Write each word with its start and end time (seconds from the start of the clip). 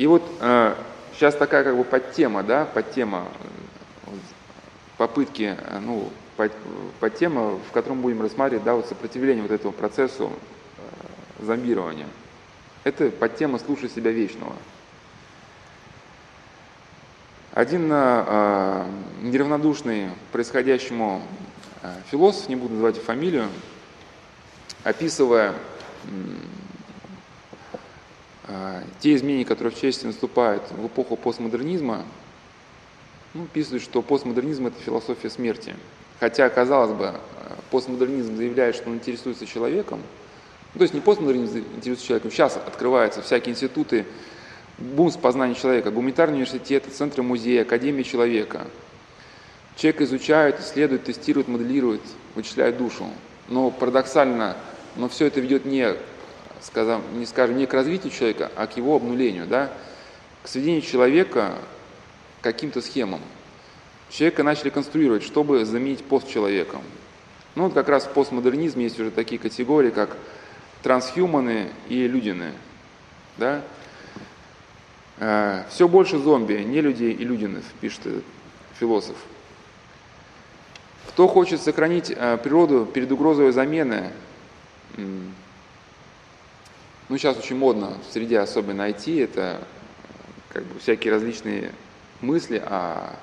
И 0.00 0.06
вот 0.06 0.22
э, 0.40 0.74
сейчас 1.12 1.34
такая 1.34 1.62
как 1.62 1.76
бы 1.76 1.84
подтема, 1.84 2.42
да, 2.42 2.64
подтема 2.64 3.28
э, 4.06 4.10
попытки, 4.96 5.58
э, 5.60 5.78
ну, 5.78 6.08
под, 6.38 6.52
подтема, 7.00 7.56
в 7.56 7.70
котором 7.70 8.00
будем 8.00 8.22
рассматривать, 8.22 8.64
да, 8.64 8.76
вот 8.76 8.86
сопротивление 8.86 9.42
вот 9.42 9.50
этому 9.50 9.74
процессу 9.74 10.32
э, 10.78 11.44
зомбирования. 11.44 12.06
Это 12.82 13.10
подтема 13.10 13.58
«Слушай 13.58 13.90
себя 13.90 14.10
вечного». 14.10 14.54
Один 17.52 17.90
э, 17.92 18.86
неравнодушный 19.20 20.08
происходящему 20.32 21.20
э, 21.82 21.94
философ, 22.10 22.48
не 22.48 22.56
буду 22.56 22.72
называть 22.72 22.96
фамилию, 22.96 23.50
описывая 24.82 25.50
э, 25.50 25.56
те 29.00 29.14
изменения, 29.14 29.44
которые 29.44 29.72
в 29.72 29.76
человечестве 29.76 30.08
наступают 30.08 30.62
в 30.70 30.86
эпоху 30.86 31.16
постмодернизма, 31.16 32.04
ну, 33.34 33.46
писают, 33.46 33.82
что 33.82 34.02
постмодернизм– 34.02 34.66
это 34.68 34.80
философия 34.80 35.30
смерти. 35.30 35.74
Хотя, 36.18 36.48
казалось 36.48 36.92
бы, 36.92 37.14
постмодернизм 37.70 38.36
заявляет, 38.36 38.74
что 38.74 38.90
он 38.90 38.96
интересуется 38.96 39.46
человеком, 39.46 40.00
ну, 40.74 40.78
то 40.78 40.82
есть 40.82 40.94
не 40.94 41.00
постмодернизм 41.00 41.58
интересуется 41.58 42.06
человеком, 42.06 42.30
сейчас 42.30 42.56
открываются 42.56 43.22
всякие 43.22 43.52
институты, 43.52 44.06
бум 44.78 45.12
познания 45.12 45.54
человека, 45.54 45.90
гуманитарные 45.90 46.36
университеты, 46.36 46.90
центры 46.90 47.22
музея, 47.22 47.62
академии 47.62 48.02
человека. 48.02 48.66
Человек 49.76 50.02
изучает, 50.02 50.60
исследует, 50.60 51.04
тестирует, 51.04 51.48
моделирует, 51.48 52.02
вычисляет 52.34 52.76
душу. 52.76 53.06
Но 53.48 53.70
парадоксально, 53.70 54.56
но 54.96 55.08
все 55.08 55.26
это 55.26 55.40
ведет 55.40 55.64
не, 55.64 55.94
скажем, 56.62 57.02
не, 57.18 57.26
скажем, 57.26 57.56
не 57.56 57.66
к 57.66 57.74
развитию 57.74 58.12
человека, 58.12 58.50
а 58.56 58.66
к 58.66 58.76
его 58.76 58.96
обнулению, 58.96 59.46
да? 59.46 59.72
к 60.42 60.48
сведению 60.48 60.82
человека 60.82 61.54
к 62.40 62.44
каким-то 62.44 62.80
схемам. 62.80 63.20
Человека 64.10 64.42
начали 64.42 64.70
конструировать, 64.70 65.22
чтобы 65.22 65.64
заменить 65.64 66.04
постчеловеком. 66.04 66.82
Ну 67.54 67.64
вот 67.64 67.74
как 67.74 67.88
раз 67.88 68.04
в 68.04 68.12
постмодернизме 68.12 68.84
есть 68.84 68.98
уже 68.98 69.10
такие 69.10 69.38
категории, 69.38 69.90
как 69.90 70.16
трансхуманы 70.82 71.70
и 71.88 72.08
людины. 72.08 72.52
Да? 73.36 73.62
Э, 75.18 75.64
Все 75.68 75.88
больше 75.88 76.18
зомби, 76.18 76.54
не 76.54 76.80
людей 76.80 77.12
и 77.12 77.24
людинов, 77.24 77.64
пишет 77.80 78.02
философ. 78.78 79.16
Кто 81.08 81.28
хочет 81.28 81.60
сохранить 81.60 82.10
э, 82.10 82.38
природу 82.38 82.86
перед 82.86 83.12
угрозой 83.12 83.52
замены, 83.52 84.12
ну 87.10 87.18
сейчас 87.18 87.36
очень 87.36 87.56
модно 87.56 87.98
в 88.08 88.12
среде, 88.12 88.38
особенно 88.38 88.88
IT, 88.88 89.24
это 89.24 89.60
как 90.48 90.62
бы 90.62 90.78
всякие 90.78 91.12
различные 91.12 91.72
мысли 92.20 92.62
о 92.64 93.16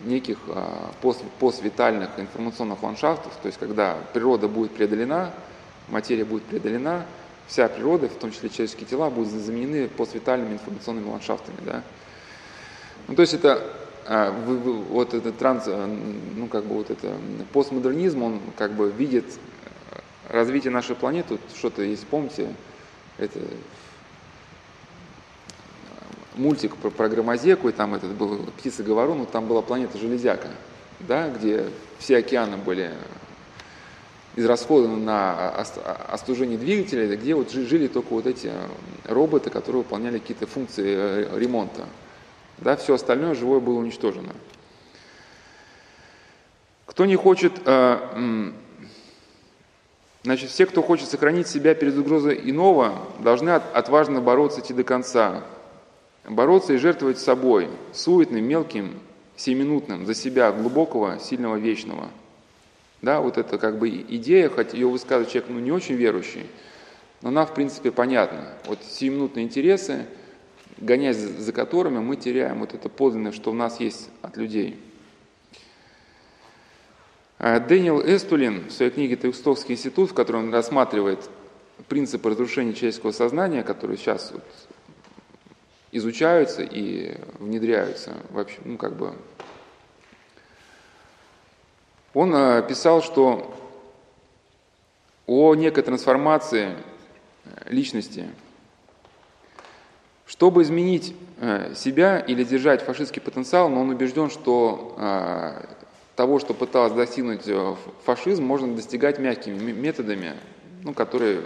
неких 0.00 0.38
э, 0.48 0.64
пост, 1.02 1.22
поствитальных 1.38 2.08
информационных 2.16 2.82
ландшафтах, 2.82 3.32
то 3.42 3.46
есть 3.48 3.58
когда 3.58 3.98
природа 4.14 4.48
будет 4.48 4.72
преодолена, 4.72 5.30
материя 5.88 6.24
будет 6.24 6.44
преодолена, 6.44 7.04
вся 7.46 7.68
природа, 7.68 8.08
в 8.08 8.14
том 8.14 8.32
числе 8.32 8.48
человеческие 8.48 8.86
тела, 8.86 9.10
будут 9.10 9.30
заменены 9.30 9.88
поствитальными 9.88 10.54
информационными 10.54 11.10
ландшафтами. 11.10 11.58
Да? 11.66 11.82
Ну, 13.08 13.14
то 13.14 13.22
есть 13.22 13.34
это 13.34 13.62
а, 14.06 14.32
вот 14.32 15.12
этот 15.12 15.36
транс, 15.36 15.64
э, 15.66 15.96
ну 16.34 16.46
как 16.46 16.64
бы 16.64 16.76
вот 16.76 16.90
это 16.90 17.12
постмодернизм, 17.52 18.22
он 18.22 18.40
как 18.56 18.72
бы 18.72 18.90
видит 18.90 19.26
развитие 20.30 20.70
нашей 20.70 20.96
планеты, 20.96 21.38
что-то 21.54 21.82
есть, 21.82 22.06
помните, 22.06 22.48
это 23.18 23.40
мультик 26.34 26.76
про, 26.76 26.90
про 26.90 27.08
Громозеку, 27.08 27.68
и 27.68 27.72
там 27.72 27.94
этот 27.94 28.12
был 28.12 28.38
птица 28.58 28.82
Говорун, 28.82 29.24
там 29.26 29.46
была 29.46 29.62
планета 29.62 29.98
Железяка, 29.98 30.48
да, 31.00 31.28
где 31.28 31.66
все 31.98 32.18
океаны 32.18 32.56
были 32.56 32.92
израсходованы 34.36 35.02
на 35.02 35.50
остужение 36.08 36.58
двигателя, 36.58 37.16
где 37.16 37.34
вот 37.34 37.50
жили 37.50 37.88
только 37.88 38.08
вот 38.10 38.26
эти 38.26 38.48
э, 38.48 38.68
роботы, 39.04 39.48
которые 39.48 39.82
выполняли 39.82 40.18
какие-то 40.18 40.46
функции 40.46 40.84
э, 40.86 41.38
ремонта. 41.38 41.86
Да, 42.58 42.76
все 42.76 42.94
остальное 42.94 43.34
живое 43.34 43.60
было 43.60 43.78
уничтожено. 43.78 44.34
Кто 46.84 47.06
не 47.06 47.16
хочет, 47.16 47.52
э, 47.64 48.52
значит, 50.26 50.50
все, 50.50 50.66
кто 50.66 50.82
хочет 50.82 51.08
сохранить 51.08 51.48
себя 51.48 51.74
перед 51.74 51.96
угрозой 51.96 52.40
иного, 52.44 52.94
должны 53.20 53.50
отважно 53.50 54.20
бороться 54.20 54.60
идти 54.60 54.74
до 54.74 54.84
конца. 54.84 55.42
Бороться 56.28 56.74
и 56.74 56.76
жертвовать 56.76 57.18
собой, 57.18 57.68
суетным, 57.92 58.44
мелким, 58.44 59.00
семинутным, 59.36 60.06
за 60.06 60.14
себя, 60.14 60.52
глубокого, 60.52 61.18
сильного, 61.18 61.56
вечного– 61.56 62.08
да, 63.02 63.20
вот 63.20 63.38
это 63.38 63.58
как 63.58 63.78
бы 63.78 63.88
идея, 63.88 64.48
хоть 64.48 64.72
ее 64.74 64.88
высказывает 64.88 65.28
человек 65.28 65.50
ну, 65.50 65.60
не 65.60 65.70
очень 65.70 65.94
верующий, 65.94 66.46
но 67.22 67.28
она 67.28 67.44
в 67.46 67.54
принципе 67.54 67.90
понятна. 67.92 68.54
Вот 68.66 68.78
сиюминутные 68.82 69.44
интересы, 69.44 70.06
гоняясь 70.78 71.16
за 71.16 71.52
которыми 71.52 71.98
мы 71.98 72.16
теряем 72.16 72.60
вот 72.60 72.74
это 72.74 72.88
подлинное, 72.88 73.32
что 73.32 73.50
у 73.50 73.54
нас 73.54 73.80
есть 73.80 74.10
от 74.22 74.36
людей. 74.36 74.76
А 77.48 77.60
Дэниел 77.60 78.00
Эстулин 78.00 78.66
в 78.66 78.72
своей 78.72 78.90
книге 78.90 79.14
«Тевстовский 79.14 79.76
институт», 79.76 80.10
в 80.10 80.14
которой 80.14 80.38
он 80.38 80.52
рассматривает 80.52 81.30
принципы 81.86 82.30
разрушения 82.30 82.74
человеческого 82.74 83.12
сознания, 83.12 83.62
которые 83.62 83.98
сейчас 83.98 84.32
вот 84.32 84.42
изучаются 85.92 86.62
и 86.62 87.16
внедряются 87.38 88.14
вообще, 88.30 88.58
ну, 88.64 88.76
как 88.76 88.96
бы 88.96 89.14
он 92.14 92.34
э, 92.34 92.64
писал, 92.68 93.00
что 93.00 93.54
о 95.28 95.54
некой 95.54 95.84
трансформации 95.84 96.74
э, 97.44 97.48
личности. 97.68 98.28
Чтобы 100.26 100.62
изменить 100.62 101.14
э, 101.38 101.74
себя 101.76 102.18
или 102.18 102.42
держать 102.42 102.82
фашистский 102.82 103.22
потенциал, 103.22 103.68
но 103.68 103.82
он 103.82 103.90
убежден, 103.90 104.30
что 104.30 105.75
того, 106.16 106.38
что 106.40 106.54
пыталась 106.54 106.94
достигнуть 106.94 107.44
фашизм, 108.04 108.42
можно 108.42 108.74
достигать 108.74 109.18
мягкими 109.18 109.72
методами, 109.72 110.32
ну, 110.82 110.94
которые 110.94 111.42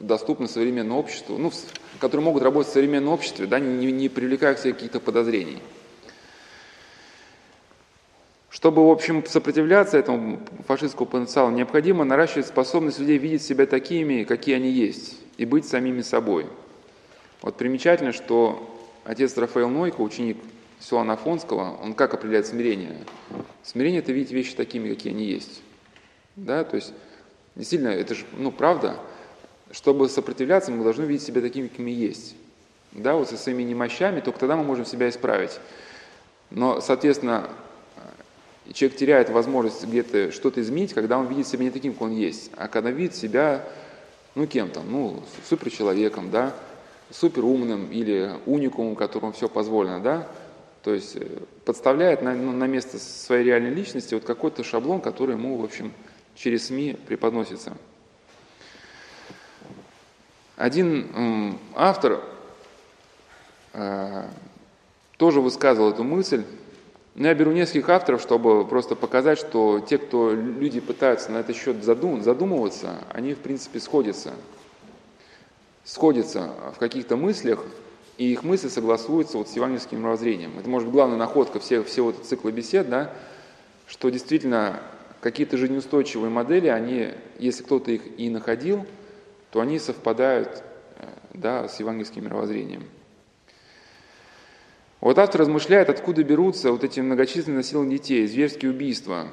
доступны 0.00 0.46
современному 0.46 1.00
обществу, 1.00 1.36
ну, 1.36 1.52
которые 1.98 2.24
могут 2.24 2.42
работать 2.42 2.70
в 2.70 2.72
современном 2.72 3.12
обществе, 3.12 3.46
да, 3.46 3.58
не, 3.58 3.90
не 3.90 4.08
привлекая 4.08 4.54
к 4.54 4.60
себе 4.60 4.72
каких-то 4.72 5.00
подозрений. 5.00 5.58
Чтобы, 8.50 8.86
в 8.86 8.90
общем, 8.90 9.24
сопротивляться 9.26 9.98
этому 9.98 10.40
фашистскому 10.66 11.06
потенциалу, 11.06 11.50
необходимо 11.50 12.04
наращивать 12.04 12.46
способность 12.46 12.98
людей 12.98 13.18
видеть 13.18 13.42
себя 13.42 13.66
такими, 13.66 14.24
какие 14.24 14.56
они 14.56 14.70
есть, 14.70 15.16
и 15.36 15.44
быть 15.44 15.66
самими 15.66 16.02
собой. 16.02 16.46
Вот 17.42 17.56
примечательно, 17.56 18.12
что 18.12 18.76
отец 19.04 19.36
Рафаэл 19.36 19.68
Нойко, 19.68 20.00
ученик 20.00 20.38
Силана 20.80 21.14
Афонского, 21.14 21.76
он 21.82 21.94
как 21.94 22.14
определяет 22.14 22.46
смирение? 22.46 22.96
Смирение– 23.62 24.00
это 24.00 24.12
видеть 24.12 24.32
вещи 24.32 24.54
такими, 24.54 24.88
какие 24.88 25.12
они 25.12 25.24
есть. 25.24 25.62
Да, 26.36 26.64
то 26.64 26.76
есть, 26.76 26.92
действительно, 27.56 27.90
это 27.90 28.14
же, 28.14 28.24
ну, 28.36 28.52
правда, 28.52 28.96
чтобы 29.72 30.08
сопротивляться, 30.08 30.70
мы 30.70 30.84
должны 30.84 31.04
видеть 31.04 31.26
себя 31.26 31.40
такими, 31.40 31.68
какими 31.68 31.90
есть. 31.90 32.36
Да, 32.92 33.14
вот 33.14 33.28
со 33.28 33.36
своими 33.36 33.64
немощами, 33.64 34.20
только 34.20 34.38
тогда 34.38 34.56
мы 34.56 34.64
можем 34.64 34.86
себя 34.86 35.08
исправить. 35.08 35.58
Но, 36.50 36.80
соответственно, 36.80 37.50
и 38.68 38.74
человек 38.74 38.98
теряет 38.98 39.30
возможность 39.30 39.84
где-то 39.84 40.30
что-то 40.30 40.60
изменить, 40.60 40.92
когда 40.92 41.18
он 41.18 41.26
видит 41.26 41.48
себя 41.48 41.64
не 41.64 41.70
таким, 41.70 41.94
как 41.94 42.02
он 42.02 42.12
есть, 42.12 42.50
а 42.56 42.68
когда 42.68 42.90
видит 42.90 43.14
себя, 43.16 43.64
ну, 44.34 44.46
кем-то, 44.46 44.82
ну, 44.82 45.22
суперчеловеком, 45.48 46.30
да, 46.30 46.54
суперумным 47.10 47.90
или 47.90 48.30
уникумом, 48.44 48.94
которому 48.94 49.32
все 49.32 49.48
позволено, 49.48 50.00
да, 50.00 50.28
то 50.82 50.94
есть 50.94 51.16
э, 51.16 51.26
подставляет 51.64 52.22
на, 52.22 52.34
ну, 52.34 52.52
на 52.52 52.66
место 52.66 52.98
своей 52.98 53.44
реальной 53.44 53.70
личности 53.70 54.14
вот 54.14 54.24
какой-то 54.24 54.64
шаблон, 54.64 55.00
который 55.00 55.34
ему, 55.34 55.56
в 55.56 55.64
общем, 55.64 55.92
через 56.34 56.66
СМИ 56.66 56.96
преподносится. 57.06 57.76
Один 60.56 61.58
автор 61.74 62.20
э, 63.72 64.24
тоже 65.16 65.40
высказывал 65.40 65.90
эту 65.90 66.04
мысль, 66.04 66.44
но 67.14 67.26
я 67.26 67.34
беру 67.34 67.50
нескольких 67.50 67.88
авторов, 67.88 68.22
чтобы 68.22 68.64
просто 68.64 68.94
показать, 68.94 69.38
что 69.38 69.80
те, 69.80 69.98
кто 69.98 70.32
люди 70.32 70.78
пытаются 70.78 71.32
на 71.32 71.38
этот 71.38 71.56
счет 71.56 71.82
задум, 71.82 72.22
задумываться, 72.22 73.00
они 73.12 73.34
в 73.34 73.38
принципе 73.38 73.80
сходятся. 73.80 74.34
Сходятся 75.84 76.52
в 76.74 76.78
каких-то 76.78 77.16
мыслях, 77.16 77.64
и 78.18 78.32
их 78.32 78.42
мысли 78.42 78.68
согласуются 78.68 79.38
вот 79.38 79.48
с 79.48 79.52
евангельским 79.54 80.00
мировоззрением. 80.00 80.58
Это 80.58 80.68
может 80.68 80.88
быть 80.88 80.94
главная 80.94 81.16
находка 81.16 81.60
всех, 81.60 81.86
всего 81.86 82.10
этого 82.10 82.24
цикла 82.24 82.50
бесед, 82.50 82.90
да, 82.90 83.14
что 83.86 84.10
действительно 84.10 84.82
какие-то 85.20 85.56
жизнеустойчивые 85.56 86.28
модели, 86.28 86.66
они, 86.66 87.10
если 87.38 87.62
кто-то 87.62 87.92
их 87.92 88.02
и 88.18 88.28
находил, 88.28 88.84
то 89.52 89.60
они 89.60 89.78
совпадают 89.78 90.62
э, 90.96 91.06
да, 91.34 91.68
с 91.68 91.78
евангельским 91.78 92.24
мировоззрением. 92.24 92.84
Вот 95.00 95.16
автор 95.18 95.42
размышляет, 95.42 95.88
откуда 95.88 96.24
берутся 96.24 96.72
вот 96.72 96.82
эти 96.82 96.98
многочисленные 96.98 97.58
насилия 97.58 97.88
детей, 97.88 98.26
зверские 98.26 98.72
убийства. 98.72 99.28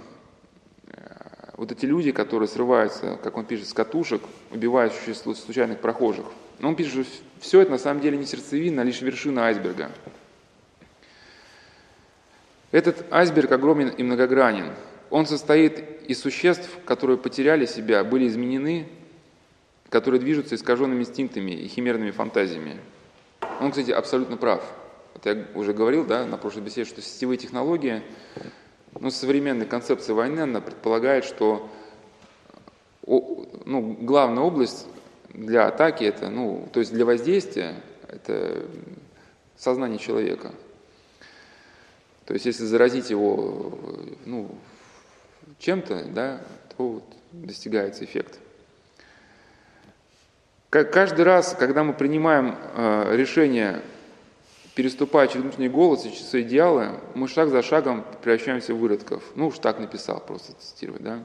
Э, 0.88 1.52
вот 1.58 1.72
эти 1.72 1.88
люди, 1.88 2.12
которые 2.12 2.48
срываются, 2.48 3.20
как 3.24 3.36
он 3.36 3.46
пишет, 3.46 3.68
с 3.68 3.74
катушек, 3.74 4.22
убивают 4.52 4.94
случайных 4.94 5.82
прохожих. 5.82 6.26
Но 6.60 6.70
он 6.70 6.76
пишет, 6.76 7.08
все 7.46 7.62
это 7.62 7.70
на 7.70 7.78
самом 7.78 8.02
деле 8.02 8.18
не 8.18 8.26
сердцевина, 8.26 8.82
а 8.82 8.86
лишь 8.86 9.02
вершина 9.02 9.46
айсберга. 9.46 9.92
Этот 12.72 13.06
айсберг 13.14 13.52
огромен 13.52 13.90
и 13.90 14.02
многогранен. 14.02 14.74
Он 15.12 15.28
состоит 15.28 16.02
из 16.10 16.20
существ, 16.20 16.68
которые 16.86 17.20
потеряли 17.20 17.68
себя, 17.68 18.04
были 18.04 18.28
изменены, 18.28 18.88
которые 19.90 20.20
движутся 20.20 20.56
искаженными 20.56 21.02
инстинктами 21.02 21.52
и 21.52 21.68
химерными 21.68 22.10
фантазиями. 22.10 22.78
Он, 23.62 23.70
кстати, 23.70 23.92
абсолютно 23.92 24.38
прав. 24.38 24.64
Вот 25.14 25.26
я 25.28 25.46
уже 25.54 25.74
говорил 25.74 26.04
да, 26.04 26.26
на 26.26 26.38
прошлой 26.38 26.64
беседе, 26.64 26.90
что 26.90 27.02
сетевые 27.04 27.38
технологии, 27.38 28.02
ну, 29.00 29.12
современная 29.12 29.68
концепция 29.68 30.16
войны, 30.16 30.40
она 30.42 30.62
предполагает, 30.62 31.26
что 31.26 31.70
ну, 33.06 33.98
главная 34.02 34.42
область 34.42 34.88
для 35.36 35.68
атаки, 35.68 36.04
это, 36.04 36.30
ну, 36.30 36.68
то 36.72 36.80
есть 36.80 36.94
для 36.94 37.06
воздействия, 37.06 37.76
это 38.08 38.66
сознание 39.58 40.00
человека. 40.00 40.52
То 42.26 42.34
есть 42.34 42.46
если 42.46 42.64
заразить 42.64 43.10
его 43.10 43.78
ну, 44.26 44.50
чем-то, 45.60 46.06
да, 46.06 46.42
то 46.76 46.88
вот 46.88 47.04
достигается 47.32 48.06
эффект. 48.06 48.40
Каждый 50.70 51.24
раз, 51.24 51.56
когда 51.58 51.84
мы 51.84 51.94
принимаем 51.94 52.58
э, 52.76 53.16
решение, 53.16 53.82
переступая 54.74 55.28
через 55.28 55.44
внутренний 55.44 55.70
голос 55.70 56.06
и 56.06 56.12
через 56.12 56.34
идеалы, 56.34 57.00
мы 57.14 57.30
шаг 57.30 57.50
за 57.50 57.62
шагом 57.62 58.04
превращаемся 58.22 58.74
в 58.74 58.80
выродков. 58.80 59.24
Ну 59.36 59.48
уж 59.48 59.60
так 59.60 59.80
написал, 59.80 60.20
просто 60.20 60.54
цитировать, 60.60 61.04
да. 61.04 61.20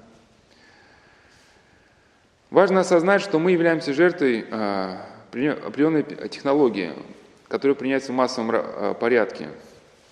Важно 2.50 2.81
осознать, 2.81 3.23
что 3.23 3.38
мы 3.38 3.52
являемся 3.52 3.94
жертвой 3.94 4.44
э, 4.50 4.97
определенной 5.31 6.02
технологии, 6.29 6.93
которая 7.47 7.76
принимается 7.76 8.11
в 8.11 8.17
массовом 8.17 8.50
э, 8.52 8.94
порядке. 8.99 9.49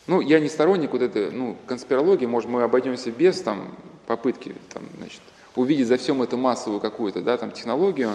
Ну, 0.07 0.21
я 0.21 0.39
не 0.39 0.49
сторонник 0.49 0.93
вот 0.93 1.03
этой 1.03 1.33
ну, 1.33 1.57
конспирологии, 1.67 2.27
может, 2.27 2.49
мы 2.49 2.63
обойдемся 2.63 3.11
без 3.11 3.41
там, 3.41 3.75
попытки 4.07 4.55
там, 4.73 4.85
значит, 4.99 5.21
увидеть 5.57 5.89
за 5.89 5.97
всем 5.97 6.23
это 6.23 6.37
массовую 6.37 6.81
какую-то 6.81 7.23
да, 7.23 7.37
там, 7.37 7.51
технологию, 7.51 8.13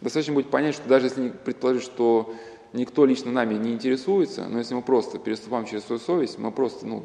достаточно 0.00 0.34
будет 0.34 0.50
понять, 0.50 0.74
что 0.74 0.88
даже 0.88 1.06
если 1.06 1.28
предположить, 1.28 1.84
что 1.84 2.34
никто 2.72 3.06
лично 3.06 3.30
нами 3.30 3.54
не 3.54 3.72
интересуется, 3.72 4.46
но 4.48 4.58
если 4.58 4.74
мы 4.74 4.82
просто 4.82 5.20
переступаем 5.20 5.64
через 5.64 5.84
свою 5.84 6.00
совесть, 6.00 6.38
мы 6.38 6.50
просто 6.50 6.86
ну, 6.86 7.04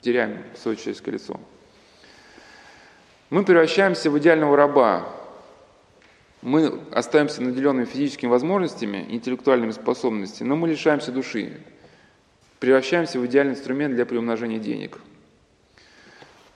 теряем 0.00 0.38
свое 0.56 0.76
человеческое 0.78 1.12
лицо. 1.12 1.38
Мы 3.28 3.44
превращаемся 3.44 4.10
в 4.10 4.18
идеального 4.18 4.56
раба. 4.56 5.17
Мы 6.42 6.80
остаемся 6.92 7.42
наделенными 7.42 7.84
физическими 7.84 8.30
возможностями, 8.30 9.06
интеллектуальными 9.08 9.72
способностями, 9.72 10.48
но 10.48 10.56
мы 10.56 10.68
лишаемся 10.68 11.12
души. 11.12 11.60
Превращаемся 12.60 13.18
в 13.18 13.26
идеальный 13.26 13.54
инструмент 13.54 13.94
для 13.94 14.06
приумножения 14.06 14.58
денег. 14.58 14.98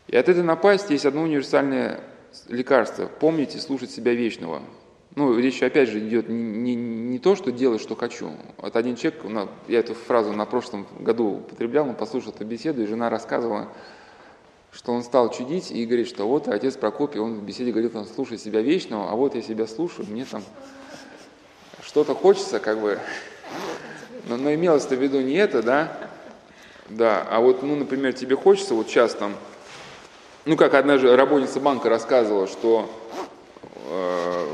И 0.08 0.16
от 0.16 0.28
этой 0.28 0.42
напасти 0.42 0.92
есть 0.92 1.06
одно 1.06 1.22
универсальное 1.22 2.00
лекарство. 2.48 3.06
Помните 3.06 3.58
слушать 3.58 3.90
себя 3.90 4.14
вечного– 4.14 4.62
ну, 5.14 5.38
речь 5.38 5.62
опять 5.62 5.90
же 5.90 5.98
идет 5.98 6.28
не, 6.30 6.74
не, 6.74 6.74
не 6.74 7.18
то, 7.18 7.36
что 7.36 7.52
делаю, 7.52 7.78
что 7.78 7.94
хочу. 7.94 8.30
Вот 8.56 8.76
один 8.76 8.96
человек, 8.96 9.22
я 9.68 9.80
эту 9.80 9.94
фразу 9.94 10.32
на 10.32 10.46
прошлом 10.46 10.86
году 11.00 11.34
употреблял, 11.34 11.86
он 11.86 11.94
послушал 11.94 12.32
эту 12.32 12.46
беседу, 12.46 12.82
и 12.82 12.86
жена 12.86 13.10
рассказывала, 13.10 13.68
что 14.72 14.92
он 14.92 15.02
стал 15.02 15.30
чудить 15.30 15.70
и 15.70 15.84
говорит, 15.84 16.08
что 16.08 16.26
вот 16.26 16.48
отец 16.48 16.76
Прокопий, 16.76 17.20
он 17.20 17.34
в 17.34 17.42
беседе 17.42 17.72
говорит, 17.72 17.94
он 17.94 18.06
слушает 18.06 18.40
себя 18.40 18.62
вечного, 18.62 19.10
а 19.10 19.14
вот 19.14 19.34
я 19.34 19.42
себя 19.42 19.66
слушаю, 19.66 20.08
мне 20.08 20.24
там 20.24 20.42
что-то 21.82 22.14
хочется, 22.14 22.58
как 22.58 22.80
бы, 22.80 22.98
но, 24.28 24.36
но 24.36 24.54
имелось-то 24.54 24.96
в 24.96 25.02
виду 25.02 25.20
не 25.20 25.34
это, 25.34 25.62
да, 25.62 26.10
да, 26.88 27.26
а 27.30 27.40
вот, 27.40 27.62
ну, 27.62 27.76
например, 27.76 28.14
тебе 28.14 28.34
хочется, 28.34 28.74
вот 28.74 28.88
сейчас 28.88 29.14
там, 29.14 29.34
ну, 30.46 30.56
как 30.56 30.74
одна 30.74 30.96
же 30.96 31.14
работница 31.16 31.60
банка 31.60 31.90
рассказывала, 31.90 32.46
что 32.46 32.90
э, 33.90 34.46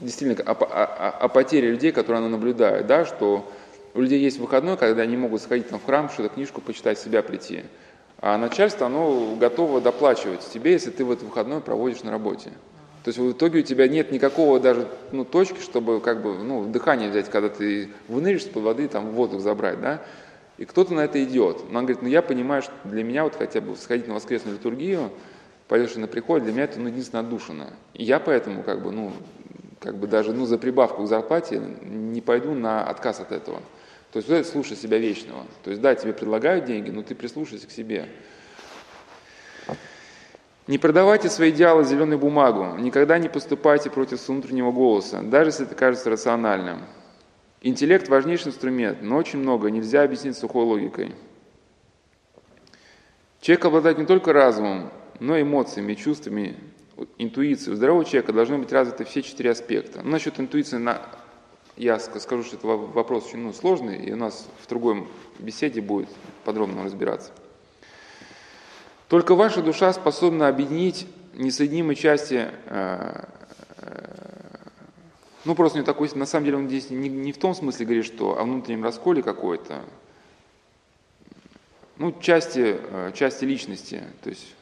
действительно 0.00 0.42
о, 0.44 0.52
о, 0.52 1.10
о 1.10 1.28
потере 1.28 1.70
людей, 1.70 1.92
которые 1.92 2.18
она 2.18 2.28
наблюдает, 2.28 2.86
да, 2.86 3.04
что 3.04 3.48
у 3.94 4.00
людей 4.00 4.20
есть 4.20 4.38
выходной, 4.38 4.76
когда 4.76 5.02
они 5.02 5.16
могут 5.16 5.40
сходить 5.40 5.68
там, 5.68 5.78
в 5.78 5.84
храм, 5.84 6.10
что-то 6.10 6.30
книжку 6.30 6.60
почитать, 6.60 6.98
себя 6.98 7.22
прийти. 7.22 7.62
А 8.22 8.38
начальство, 8.38 8.86
оно 8.86 9.34
готово 9.34 9.80
доплачивать 9.80 10.48
тебе, 10.48 10.72
если 10.72 10.90
ты 10.90 11.04
в 11.04 11.10
этот 11.10 11.24
выходной 11.24 11.60
проводишь 11.60 12.04
на 12.04 12.12
работе. 12.12 12.50
То 13.02 13.08
есть 13.08 13.18
в 13.18 13.32
итоге 13.32 13.58
у 13.58 13.62
тебя 13.62 13.88
нет 13.88 14.12
никакого 14.12 14.60
даже 14.60 14.86
ну, 15.10 15.24
точки, 15.24 15.60
чтобы 15.60 16.00
как 16.00 16.22
бы, 16.22 16.38
ну, 16.38 16.64
дыхание 16.66 17.10
взять, 17.10 17.28
когда 17.28 17.48
ты 17.48 17.90
выныришь 18.06 18.46
под 18.46 18.62
воды, 18.62 18.86
там, 18.86 19.10
воздух 19.10 19.40
забрать, 19.40 19.80
да. 19.80 20.02
И 20.56 20.64
кто-то 20.64 20.94
на 20.94 21.00
это 21.00 21.22
идет. 21.24 21.64
Но 21.68 21.80
он 21.80 21.86
говорит, 21.86 22.02
ну 22.02 22.08
я 22.08 22.22
понимаю, 22.22 22.62
что 22.62 22.72
для 22.84 23.02
меня 23.02 23.24
вот 23.24 23.34
хотя 23.34 23.60
бы 23.60 23.74
сходить 23.74 24.06
на 24.06 24.14
воскресную 24.14 24.56
литургию, 24.56 25.10
пойдешь 25.66 25.96
на 25.96 26.06
приход, 26.06 26.44
для 26.44 26.52
меня 26.52 26.64
это 26.64 26.78
ну, 26.78 26.90
единственное 26.90 27.24
отдушина. 27.24 27.70
И 27.94 28.04
я 28.04 28.20
поэтому 28.20 28.62
как 28.62 28.84
бы, 28.84 28.92
ну, 28.92 29.10
как 29.80 29.96
бы 29.96 30.06
даже 30.06 30.32
ну, 30.32 30.46
за 30.46 30.58
прибавку 30.58 31.02
к 31.02 31.08
зарплате 31.08 31.60
не 31.82 32.20
пойду 32.20 32.54
на 32.54 32.84
отказ 32.84 33.18
от 33.18 33.32
этого. 33.32 33.58
То 34.12 34.18
есть 34.18 34.28
вот 34.28 34.36
это 34.36 34.48
слушай 34.48 34.76
себя 34.76 34.98
вечного. 34.98 35.46
То 35.64 35.70
есть 35.70 35.82
да, 35.82 35.94
тебе 35.94 36.12
предлагают 36.12 36.66
деньги, 36.66 36.90
но 36.90 37.02
ты 37.02 37.14
прислушайся 37.14 37.66
к 37.66 37.70
себе. 37.70 38.08
Не 40.68 40.78
продавайте 40.78 41.28
свои 41.28 41.50
идеалы 41.50 41.84
зеленую 41.84 42.18
бумагу, 42.18 42.78
никогда 42.78 43.18
не 43.18 43.28
поступайте 43.28 43.90
против 43.90 44.26
внутреннего 44.28 44.70
голоса, 44.70 45.22
даже 45.22 45.50
если 45.50 45.66
это 45.66 45.74
кажется 45.74 46.08
рациональным. 46.08 46.82
Интеллект– 47.62 48.08
важнейший 48.08 48.48
инструмент, 48.48 49.02
но 49.02 49.16
очень 49.16 49.38
много 49.38 49.70
нельзя 49.70 50.02
объяснить 50.02 50.36
сухой 50.36 50.64
логикой. 50.64 51.14
Человек 53.40 53.64
обладает 53.64 53.98
не 53.98 54.06
только 54.06 54.32
разумом, 54.32 54.92
но 55.18 55.36
и 55.36 55.42
эмоциями, 55.42 55.94
чувствами, 55.94 56.56
интуиции. 57.18 57.72
У 57.72 57.74
здорового 57.74 58.04
человека 58.04 58.32
должны 58.32 58.58
быть 58.58 58.72
развиты 58.72 59.04
все 59.04 59.22
четыре 59.22 59.50
аспекта. 59.50 60.00
Ну, 60.02 60.10
насчет 60.10 60.38
интуиции 60.38 60.76
на... 60.76 61.02
я 61.82 61.98
скажу, 61.98 62.44
что 62.44 62.56
это 62.56 62.66
вопрос 62.66 63.26
очень 63.26 63.38
ну, 63.38 63.52
сложный, 63.52 63.98
и 63.98 64.12
у 64.12 64.16
нас 64.16 64.48
в 64.60 64.68
другой 64.68 65.08
беседе 65.38 65.80
будет 65.80 66.08
подробно 66.44 66.84
разбираться. 66.84 67.32
Только 69.08 69.34
ваша 69.34 69.62
душа 69.62 69.92
способна 69.92 70.48
объединить 70.48 71.06
несоединимые 71.34 71.96
части, 71.96 72.48
э, 72.66 73.24
э, 73.78 74.16
ну 75.44 75.54
просто 75.54 75.78
не 75.78 75.84
такой, 75.84 76.08
на 76.14 76.24
самом 76.24 76.44
деле 76.44 76.56
он 76.58 76.68
здесь 76.68 76.90
не, 76.90 77.08
не 77.08 77.32
в 77.32 77.38
том 77.38 77.54
смысле 77.54 77.84
говорит, 77.84 78.06
что 78.06 78.38
о 78.38 78.44
внутреннем 78.44 78.84
расколе 78.84 79.22
какой-то, 79.22 79.82
ну 81.98 82.14
части, 82.20 82.76
э, 82.78 83.12
части 83.14 83.44
личности, 83.44 84.02
то 84.22 84.30
есть 84.30 84.54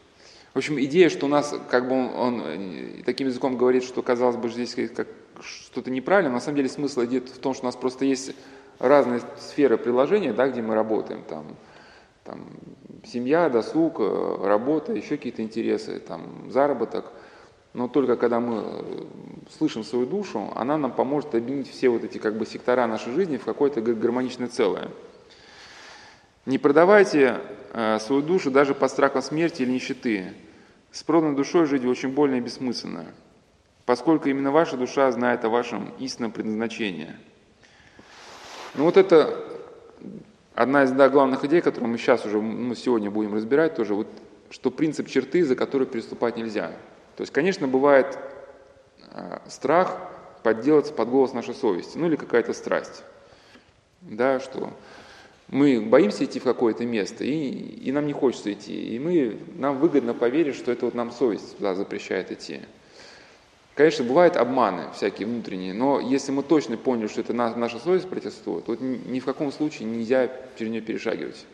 в 0.52 0.58
общем, 0.58 0.80
идея, 0.80 1.10
что 1.10 1.26
у 1.26 1.28
нас, 1.28 1.54
как 1.68 1.88
бы 1.88 1.94
он, 1.94 2.14
он 2.16 2.72
таким 3.04 3.28
языком 3.28 3.56
говорит, 3.56 3.84
что, 3.84 4.02
казалось 4.02 4.36
бы, 4.36 4.48
здесь 4.48 4.74
как 4.96 5.06
что-то 5.42 5.90
неправильно, 5.90 6.30
на 6.30 6.40
самом 6.40 6.56
деле 6.56 6.68
смысл 6.68 7.04
идет 7.04 7.28
в 7.28 7.38
том, 7.38 7.54
что 7.54 7.64
у 7.64 7.66
нас 7.66 7.76
просто 7.76 8.04
есть 8.04 8.34
разные 8.78 9.20
сферы 9.38 9.76
приложения, 9.76 10.32
да, 10.32 10.48
где 10.48 10.62
мы 10.62 10.74
работаем, 10.74 11.22
там, 11.22 11.56
там, 12.24 12.46
семья, 13.04 13.48
досуг, 13.48 13.96
э, 14.00 14.36
работа, 14.42 14.92
еще 14.92 15.16
какие-то 15.16 15.42
интересы, 15.42 16.00
там, 16.00 16.50
заработок. 16.50 17.12
Но 17.72 17.86
только 17.86 18.16
когда 18.16 18.40
мы 18.40 18.62
э, 18.64 19.04
слышим 19.56 19.84
свою 19.84 20.06
душу, 20.06 20.50
она 20.56 20.76
нам 20.76 20.92
поможет 20.92 21.34
объединить 21.34 21.70
все 21.70 21.88
вот 21.88 22.04
эти 22.04 22.18
как 22.18 22.36
бы 22.36 22.46
сектора 22.46 22.86
нашей 22.86 23.12
жизни 23.12 23.36
в 23.36 23.44
какое-то 23.44 23.80
гармоничное 23.80 24.48
целое. 24.48 24.88
Не 26.46 26.58
продавайте 26.58 27.40
э, 27.72 27.98
свою 28.00 28.22
душу 28.22 28.50
даже 28.50 28.74
под 28.74 28.90
страхом 28.90 29.22
смерти 29.22 29.62
или 29.62 29.70
нищеты. 29.70 30.32
С 30.90 31.04
проданной 31.04 31.36
душой 31.36 31.66
жить 31.66 31.84
очень 31.84 32.08
больно 32.08 32.36
и 32.36 32.40
бессмысленно, 32.40 33.06
поскольку 33.90 34.28
именно 34.28 34.52
ваша 34.52 34.76
душа 34.76 35.10
знает 35.10 35.44
о 35.44 35.48
вашем 35.48 35.92
истинном 35.98 36.30
предназначении. 36.30 37.10
Ну 38.74 38.84
вот 38.84 38.96
это 38.96 39.44
одна 40.54 40.84
из 40.84 40.92
да, 40.92 41.08
главных 41.08 41.44
идей, 41.44 41.60
которую 41.60 41.90
мы 41.90 41.98
сейчас 41.98 42.24
уже, 42.24 42.40
ну, 42.40 42.72
сегодня 42.76 43.10
будем 43.10 43.34
разбирать 43.34 43.74
тоже, 43.74 43.96
вот, 43.96 44.06
что 44.48 44.70
принцип 44.70 45.08
черты, 45.08 45.44
за 45.44 45.56
который 45.56 45.88
переступать 45.88 46.36
нельзя. 46.36 46.68
То 47.16 47.22
есть, 47.22 47.32
конечно, 47.32 47.66
бывает 47.66 48.16
э, 49.10 49.38
страх 49.48 49.98
подделаться 50.44 50.92
под 50.92 51.08
голос 51.08 51.32
нашей 51.32 51.54
совести, 51.54 51.98
ну 51.98 52.06
или 52.06 52.14
какая-то 52.14 52.52
страсть. 52.52 53.02
Да, 54.02 54.38
что 54.38 54.72
мы 55.48 55.80
боимся 55.80 56.26
идти 56.26 56.38
в 56.38 56.44
какое-то 56.44 56.86
место, 56.86 57.24
и, 57.24 57.48
и 57.48 57.90
нам 57.90 58.06
не 58.06 58.12
хочется 58.12 58.52
идти. 58.52 58.94
И 58.94 59.00
мы, 59.00 59.36
нам 59.56 59.78
выгодно 59.78 60.14
поверить, 60.14 60.54
что 60.54 60.70
это 60.70 60.84
вот 60.84 60.94
нам 60.94 61.10
совесть 61.10 61.56
туда 61.56 61.74
запрещает 61.74 62.30
идти. 62.30 62.60
Конечно, 63.74 64.04
бывают 64.04 64.36
обманы 64.36 64.88
всякие 64.94 65.26
внутренние, 65.26 65.72
но 65.72 66.00
если 66.00 66.32
мы 66.32 66.42
точно 66.42 66.76
поняли, 66.76 67.06
что 67.06 67.20
это 67.20 67.32
наша 67.32 67.78
совесть 67.78 68.08
протестует, 68.08 68.66
то 68.66 68.74
ни 68.76 69.20
в 69.20 69.24
каком 69.24 69.52
случае 69.52 69.88
нельзя 69.88 70.30
через 70.58 70.72
нее 70.72 70.82
перешагивать. 70.82 71.46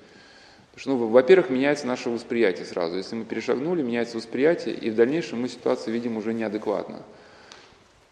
что, 0.76 0.90
ну, 0.90 1.06
во-первых, 1.06 1.50
меняется 1.50 1.87
наше 1.87 2.11
восприятие 2.11 2.66
сразу. 2.66 2.96
Если 2.96 3.14
мы 3.14 3.25
перешагнули, 3.25 3.82
меняется 3.82 4.16
восприятие, 4.16 4.75
и 4.75 4.90
в 4.90 4.94
дальнейшем 4.94 5.40
мы 5.42 5.49
ситуацию 5.49 5.94
видим 5.94 6.16
уже 6.16 6.35
неадекватно. 6.35 7.02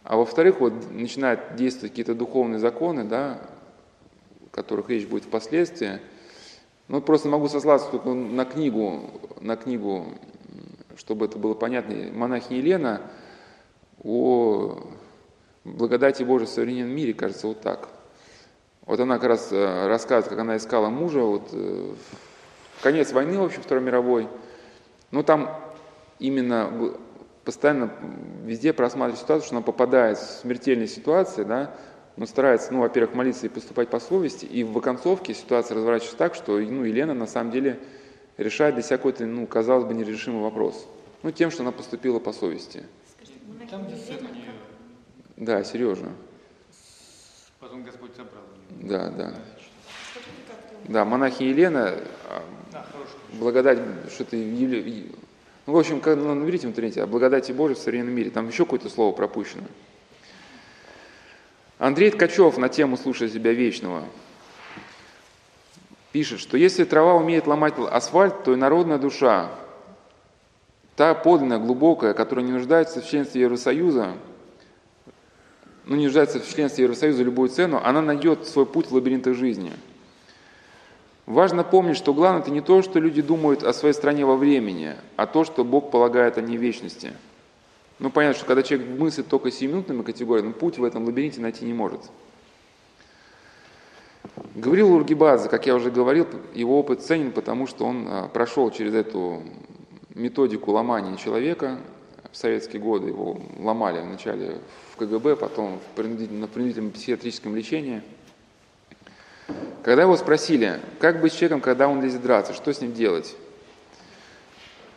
А 0.05 0.17
во-вторых, 0.17 0.61
вот 0.61 0.73
начинают 0.93 1.57
действовать 1.57 1.93
какие-то 1.93 2.15
духовные 2.15 2.59
законы, 2.59 3.05
да, 3.05 3.41
о 4.47 4.55
которых 4.55 4.91
речь 4.91 5.07
будет 5.07 5.25
впоследствии. 5.25 5.99
Ну, 6.89 7.01
просто 7.01 7.29
могу 7.29 7.49
сослаться 7.49 7.91
только 7.91 8.11
на 8.11 8.45
книгу, 8.45 9.11
на 9.41 9.57
книгу, 9.57 10.07
чтобы 10.97 11.25
это 11.25 11.39
было 11.39 11.55
понятно, 11.55 11.97
монахини 12.13 12.59
Елена 12.59 13.01
о 14.03 14.83
благодати 15.65 16.23
Божией 16.23 16.49
в 16.49 16.53
современном 16.53 16.95
мире, 16.95 17.15
кажется, 17.15 17.47
вот 17.47 17.61
так. 17.61 17.89
Вот 18.87 19.01
она 19.01 19.19
как 19.19 19.29
раз 19.29 19.49
э, 19.51 19.87
рассказывает, 19.87 20.29
как 20.29 20.39
она 20.39 20.57
искала 20.57 20.89
мужа, 20.89 21.21
вот 21.21 21.49
э, 21.53 21.95
конец 22.83 23.13
войны, 23.13 23.39
в 23.39 23.45
общем, 23.45 23.63
Второй 23.63 23.83
мировой. 23.83 24.29
Но 25.11 25.23
там 25.23 25.51
именно 26.19 26.93
постоянно 27.45 27.93
везде 28.45 28.73
просматривать 28.73 29.21
ситуацию, 29.21 29.47
что 29.47 29.57
она 29.57 29.65
попадает 29.65 30.19
в 30.19 30.41
смертельные 30.41 30.89
ситуации, 30.89 31.45
да, 31.45 31.75
но 32.17 32.27
старается, 32.27 32.73
ну, 32.73 32.81
во-первых, 32.81 33.15
молиться 33.15 33.47
и 33.47 33.49
поступать 33.49 33.89
по 33.89 34.01
совести, 34.01 34.45
и 34.45 34.63
в 34.65 34.77
оконцовке 34.77 35.35
ситуация 35.35 35.77
разворачивается 35.77 36.17
так, 36.17 36.35
что, 36.35 36.59
ну, 36.59 36.85
Елена 36.85 37.15
на 37.15 37.27
самом 37.27 37.51
деле 37.51 37.79
решает 38.37 38.75
для 38.75 38.83
себя 38.83 38.99
какой-то, 38.99 39.27
ну, 39.27 39.47
казалось 39.47 39.85
бы, 39.85 39.95
нерешимый 39.95 40.43
вопрос. 40.43 40.87
Ну, 41.23 41.31
тем, 41.33 41.51
что 41.51 41.63
она 41.63 41.73
поступила 41.73 42.19
по 42.19 42.33
совести. 42.33 42.85
Там, 43.75 43.89
где 43.89 43.97
сын 43.97 44.19
Да, 45.37 45.65
Сережа. 45.65 46.07
Потом 47.59 47.83
Господь 47.83 48.15
забрал 48.15 48.45
ее. 48.71 48.89
Да, 48.89 49.11
да. 49.11 49.35
Да, 50.85 51.05
монахи 51.05 51.43
Елена, 51.43 51.99
да, 52.71 52.87
благодать, 53.33 53.81
что 54.13 54.25
ты 54.25 54.37
ну, 55.67 55.73
в 55.73 55.77
общем, 55.77 56.01
как, 56.01 56.17
ну, 56.19 56.35
наберите 56.35 56.69
в 56.69 56.71
интернете 56.71 57.03
о 57.03 57.09
благодати 57.09 57.51
Божией 57.51 57.77
в 57.77 57.83
современном 57.83 58.15
мире, 58.15 58.31
там 58.31 58.47
еще 58.47 58.65
какое-то 58.65 58.89
слово 58.89 59.13
пропущено. 59.13 59.65
Андрей 61.79 62.13
Ткачев 62.13 62.57
на 62.59 62.69
тему 62.69 62.97
«Слушай 62.97 63.29
себя 63.29 63.53
вечного» 63.53 64.05
пишет, 66.13 66.39
что 66.39 66.57
если 66.57 66.85
трава 66.85 67.15
умеет 67.15 67.49
ломать 67.49 67.75
асфальт, 67.77 68.45
то 68.45 68.53
и 68.53 68.57
народная 68.57 68.99
душа, 68.99 69.51
та 70.97 71.15
подлинная, 71.15 71.59
глубокая, 71.59 72.15
которая 72.15 72.45
не 72.45 72.53
нуждается 72.53 73.01
в 73.01 73.07
членстве 73.07 73.43
Евросоюза, 73.43 74.13
ну, 75.87 75.97
не 75.97 76.05
нуждается 76.05 76.41
в 76.41 76.49
членстве 76.49 76.85
Евросоюза 76.85 77.19
за 77.19 77.25
любую 77.25 77.49
цену, 77.49 77.81
она 77.83 78.01
найдет 78.01 78.47
свой 78.47 78.67
путь 78.67 78.91
в 78.91 78.95
лабиринтах 78.95 79.35
жизни– 79.35 79.73
Важно 81.27 81.65
помнить, 81.65 81.97
что 81.97 82.13
главное 82.13 82.43
это 82.43 82.51
не 82.51 82.61
то, 82.61 82.83
что 82.83 82.99
люди 82.99 83.23
думают 83.23 83.63
о 83.63 83.73
своей 83.73 83.95
стране 83.95 84.27
во 84.27 84.37
времени, 84.37 84.95
а 85.17 85.27
то, 85.27 85.45
что 85.45 85.65
Бог 85.65 85.91
полагает 85.91 86.37
о 86.37 86.43
ней 86.43 86.59
вечности. 86.59 87.13
Ну, 87.99 88.11
понятно, 88.11 88.37
что 88.37 88.47
когда 88.47 88.63
человек 88.63 88.89
мыслит 88.99 89.29
только 89.29 89.51
сиюминутными 89.51 90.03
категориями, 90.03 90.53
путь 90.53 90.77
в 90.77 90.85
этом 90.85 91.07
лабиринте 91.07 91.41
найти 91.41 91.65
не 91.65 91.73
может. 91.73 92.01
Говорил 94.55 94.93
Ургибадзе, 94.93 95.49
как 95.49 95.67
я 95.67 95.75
уже 95.75 95.91
говорил, 95.91 96.27
его 96.55 96.79
опыт 96.79 97.03
ценен, 97.03 97.33
потому 97.33 97.67
что 97.67 97.87
он 97.87 98.07
а, 98.09 98.29
прошел 98.29 98.71
через 98.71 98.93
эту 98.95 99.43
методику 100.15 100.73
ломания 100.73 101.17
человека. 101.17 101.79
В 102.33 102.37
советские 102.37 102.81
годы 102.81 103.09
его 103.09 103.41
ломали 103.59 104.01
вначале 104.01 104.59
в 104.93 104.97
КГБ, 104.97 105.37
потом 105.37 105.79
в 105.79 105.97
принудительном, 105.97 106.49
принудительном 106.49 106.91
психиатрическом 106.91 107.55
лечении– 107.55 108.03
когда 109.85 110.03
его 110.03 110.17
спросили, 110.17 110.81
как 110.99 111.21
быть 111.21 111.33
с 111.33 111.37
человеком, 111.37 111.61
когда 111.61 111.89
он 111.89 112.03
лезет 112.03 112.23
драться, 112.23 112.55
что 112.55 112.73
с 112.73 112.81
ним 112.81 112.95
делать? 112.95 113.37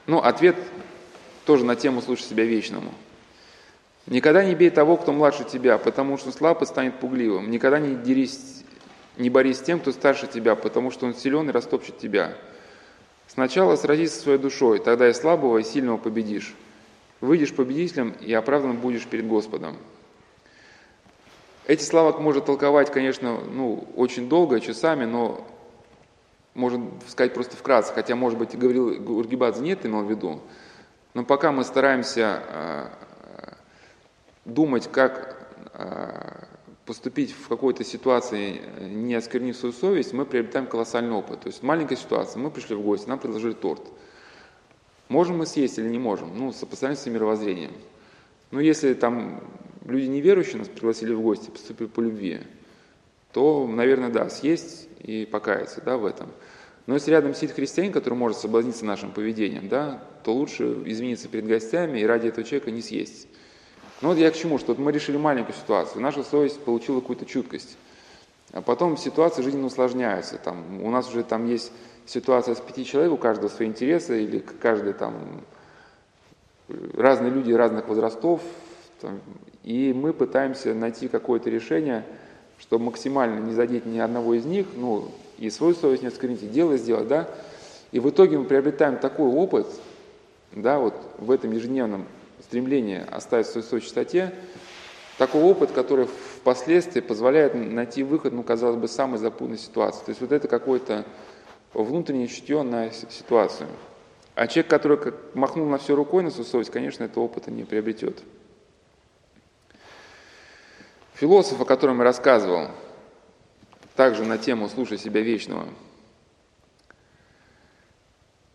Ну, 0.05 0.19
ответ 0.19 0.55
тоже 1.45 1.65
на 1.65 1.75
тему 1.75 2.01
«слушай 2.01 2.23
себя 2.23 2.45
вечному». 2.45 2.93
Никогда 4.05 4.45
не 4.45 4.55
бей 4.55 4.69
того, 4.69 4.95
кто 4.95 5.11
младше 5.11 5.43
тебя, 5.43 5.77
потому 5.77 6.17
что 6.17 6.27
он 6.27 6.33
слаб 6.33 6.61
и 6.61 6.65
станет 6.65 6.97
пугливым. 7.01 7.51
Никогда 7.51 7.79
не, 7.79 7.95
дерись, 7.95 8.63
не 9.17 9.29
борись 9.29 9.57
с 9.57 9.61
тем, 9.61 9.81
кто 9.81 9.91
старше 9.91 10.27
тебя, 10.27 10.55
потому 10.55 10.91
что 10.91 11.05
он 11.05 11.13
силен 11.13 11.49
и 11.49 11.51
растопчет 11.51 11.97
тебя. 11.97 12.37
Сначала 13.37 13.75
сразись 13.75 14.15
со 14.15 14.21
своей 14.21 14.39
душой, 14.39 14.79
тогда 14.79 15.07
и 15.07 15.13
слабого, 15.13 15.59
и 15.59 15.63
сильного 15.63 15.97
победишь. 15.97 16.55
Выйдешь 17.21 17.53
победителем 17.53 18.15
и 18.19 18.33
оправдан 18.33 18.77
будешь 18.77 19.05
перед 19.05 19.27
Господом. 19.27 19.77
Эти 21.67 21.83
слова 21.83 22.17
можно 22.19 22.41
толковать, 22.41 22.91
конечно, 22.91 23.39
ну, 23.39 23.87
очень 23.95 24.27
долго, 24.27 24.59
часами, 24.59 25.05
но 25.05 25.45
можно 26.55 26.89
сказать 27.07 27.35
просто 27.35 27.55
вкратце, 27.55 27.93
хотя, 27.93 28.15
может 28.15 28.39
быть, 28.39 28.57
говорил 28.57 28.87
Ургибадзе 28.87 29.61
нет, 29.61 29.85
имел 29.85 30.01
в 30.01 30.09
виду, 30.09 30.41
но 31.13 31.23
пока 31.23 31.51
мы 31.51 31.63
стараемся 31.63 32.41
э, 32.43 32.87
думать, 34.45 34.89
как 34.91 35.37
э, 35.75 36.46
поступить 36.87 37.33
в 37.33 37.49
какой-то 37.49 37.83
ситуации, 37.83 38.61
не 38.79 39.13
осквернив 39.13 39.55
свою 39.55 39.73
совесть, 39.73 40.13
мы 40.13 40.25
приобретаем 40.25 40.65
колоссальный 40.65 41.13
опыт. 41.13 41.41
То 41.41 41.47
есть 41.47 41.61
маленькая 41.61 41.97
ситуация, 41.97 42.39
мы 42.39 42.49
пришли 42.49 42.75
в 42.75 42.81
гости, 42.81 43.09
нам 43.09 43.19
предложили 43.19 43.53
торт. 43.53 43.81
Можем 45.09 45.37
мы 45.37 45.45
съесть 45.45 45.77
или 45.77 45.89
не 45.89 45.99
можем? 45.99 46.37
Ну, 46.37 46.53
сопоставим 46.53 46.95
с 46.95 47.05
мировоззрением. 47.05 47.73
Ну, 48.51 48.61
если 48.61 48.93
там 48.93 49.43
люди 49.85 50.05
неверующие 50.05 50.59
нас 50.59 50.69
пригласили 50.69 51.13
в 51.13 51.21
гости, 51.21 51.49
поступили 51.49 51.87
по 51.87 51.99
любви, 51.99 52.39
то, 53.33 53.67
наверное, 53.67 54.09
да, 54.09 54.29
съесть 54.29 54.87
и 54.99 55.25
покаяться 55.25 55.81
да, 55.81 55.97
в 55.97 56.05
этом. 56.05 56.29
Но 56.85 56.93
если 56.93 57.11
рядом 57.11 57.35
сидит 57.35 57.51
христианин, 57.51 57.91
который 57.91 58.13
может 58.13 58.37
соблазниться 58.37 58.85
нашим 58.85 59.11
поведением, 59.11 59.67
да, 59.67 60.01
то 60.23 60.33
лучше 60.33 60.63
извиниться 60.85 61.27
перед 61.27 61.45
гостями 61.45 61.99
и 61.99 62.05
ради 62.05 62.27
этого 62.27 62.47
человека 62.47 62.71
не 62.71 62.81
съесть. 62.81 63.27
Ну 64.01 64.09
вот 64.09 64.17
я 64.17 64.29
к 64.29 64.35
чему, 64.35 64.59
что 64.59 64.73
вот 64.73 64.77
мы 64.77 64.91
решили 64.91 65.17
маленькую 65.17 65.55
ситуацию, 65.55 66.01
наша 66.01 66.23
совесть 66.23 66.59
получила 66.59 66.99
какую-то 66.99 67.25
чуткость, 67.25 67.77
а 68.53 68.61
потом 68.61 68.95
ситуация 68.95 69.43
жизненно 69.43 69.67
усложняется. 69.67 70.37
Там, 70.37 70.83
у 70.83 70.91
нас 70.91 71.09
уже 71.09 71.23
там 71.23 71.47
есть 71.47 71.71
ситуация 72.05 72.53
с 72.53 72.59
пяти 72.59 72.85
человек, 72.85 73.11
у 73.11 73.17
каждого 73.17 73.49
свои 73.49 73.67
интересы, 73.67 74.23
или 74.23 74.37
каждый 74.39 74.93
там 74.93 75.15
разные 76.93 77.31
люди 77.31 77.51
разных 77.51 77.87
возрастов, 77.87 78.41
там, 79.01 79.19
и 79.63 79.93
мы 79.93 80.13
пытаемся 80.13 80.73
найти 80.75 81.07
какое-то 81.07 81.49
решение, 81.49 82.05
чтобы 82.59 82.85
максимально 82.85 83.39
не 83.39 83.53
задеть 83.53 83.85
ни 83.85 83.97
одного 83.97 84.35
из 84.35 84.45
них, 84.45 84.67
ну, 84.75 85.11
и 85.37 85.49
свою 85.49 85.73
совесть 85.73 86.03
не 86.03 86.09
осквернить, 86.09 86.43
и 86.43 86.47
дело 86.47 86.77
сделать, 86.77 87.07
да. 87.07 87.27
И 87.91 87.99
в 87.99 88.09
итоге 88.09 88.37
мы 88.37 88.45
приобретаем 88.45 88.97
такой 88.97 89.27
опыт, 89.27 89.67
да, 90.51 90.77
вот 90.77 90.93
в 91.17 91.31
этом 91.31 91.51
ежедневном 91.51 92.05
стремлении 92.43 93.03
оставить 93.09 93.47
свою 93.47 93.65
совесть 93.65 93.85
в 93.85 93.87
чистоте, 93.87 94.33
такой 95.17 95.41
опыт, 95.41 95.71
который 95.71 96.05
впоследствии 96.05 97.01
позволяет 97.01 97.55
найти 97.55 98.03
выход, 98.03 98.33
ну, 98.33 98.43
казалось 98.43 98.77
бы, 98.77 98.87
самой 98.87 99.17
запутанной 99.17 99.57
ситуации. 99.57 100.05
То 100.05 100.09
есть 100.11 100.21
вот 100.21 100.31
это 100.31 100.47
какое-то 100.47 101.05
внутреннее 101.73 102.27
чутье 102.27 102.61
на 102.61 102.91
ситуацию. 102.91 103.67
А 104.35 104.47
человек, 104.47 104.69
который 104.69 105.13
махнул 105.33 105.65
на 105.67 105.79
все 105.79 105.95
рукой 105.95 106.21
на 106.21 106.29
свою 106.29 106.45
совесть, 106.45 106.69
конечно, 106.69 107.03
этого 107.03 107.23
опыта 107.23 107.49
не 107.49 107.63
приобретет. 107.63 108.21
Философ, 111.15 111.59
о 111.59 111.65
котором 111.65 111.97
я 111.97 112.03
рассказывал, 112.03 112.67
также 113.95 114.23
на 114.23 114.37
тему 114.37 114.69
«Слушай 114.69 114.99
себя 114.99 115.21
вечного», 115.21 115.67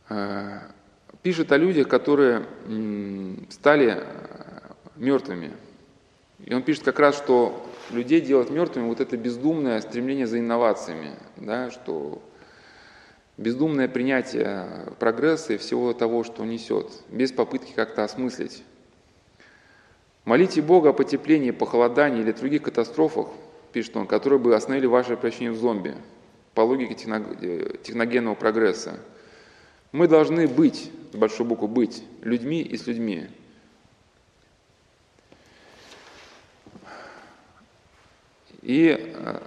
э, 0.09 0.61
пишет 1.23 1.51
о 1.51 1.57
людях, 1.57 1.89
которые 1.89 2.47
стали 3.53 3.99
э, 3.99 4.03
мертвыми. 4.97 5.53
И 6.45 6.55
он 6.55 6.63
пишет 6.63 6.85
как 6.85 6.99
раз, 6.99 7.17
что 7.17 7.65
людей 7.91 8.21
делать 8.21 8.51
мертвыми 8.51 8.89
вот 8.89 9.01
это 9.01 9.17
бездумное 9.17 9.81
стремление 9.81 10.27
за 10.27 10.39
инновациями, 10.39 11.11
да, 11.37 11.71
что 11.71 12.21
бездумное 13.37 13.89
принятие 13.89 14.67
прогресса 14.99 15.53
и 15.53 15.57
всего 15.59 15.93
того, 15.93 16.25
что 16.25 16.43
он 16.43 16.49
несет, 16.49 16.91
без 17.11 17.31
попытки 17.31 17.73
как-то 17.73 18.05
осмыслить. 18.05 18.65
Молите 20.25 20.63
Бога 20.63 20.91
о 20.91 20.93
потеплении, 20.93 21.51
похолодании 21.51 22.23
или 22.23 22.33
других 22.33 22.63
катастрофах, 22.63 23.29
пишет 23.73 23.97
он, 23.97 24.07
которые 24.07 24.39
бы 24.39 24.55
остановили 24.55 24.87
ваше 24.87 25.17
превращение 25.17 25.53
в 25.53 25.57
зомби 25.57 25.95
по 26.55 26.63
логике 26.63 26.97
э, 27.07 27.77
техногенного 27.83 28.35
прогресса. 28.35 28.99
Мы 29.91 30.09
должны 30.09 30.49
быть, 30.49 30.91
с 31.13 31.17
большой 31.17 31.47
буквы 31.47 31.69
быть, 31.69 32.03
людьми 32.23 32.63
и 32.63 32.77
с 32.77 32.87
людьми. 32.87 33.29
И 38.63 38.97
э, 38.99 39.41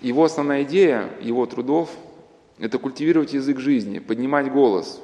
его 0.00 0.24
основная 0.24 0.62
идея, 0.62 1.10
его 1.20 1.46
трудов– 1.46 1.90
это 2.58 2.78
культивировать 2.78 3.32
язык 3.32 3.58
жизни, 3.58 3.98
поднимать 3.98 4.52
голос, 4.52 5.00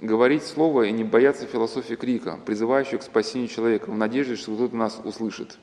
говорить 0.00 0.44
слово 0.44 0.84
и 0.84 0.92
не 0.92 1.04
бояться 1.04 1.46
философии 1.46 1.94
крика, 1.94 2.38
призывающего 2.44 2.98
к 2.98 3.02
спасению 3.02 3.48
человека, 3.48 3.90
в 3.90 3.96
надежде, 3.96 4.36
что 4.36 4.54
кто-то 4.54 4.74
нас 4.74 5.00
услышит. 5.04 5.58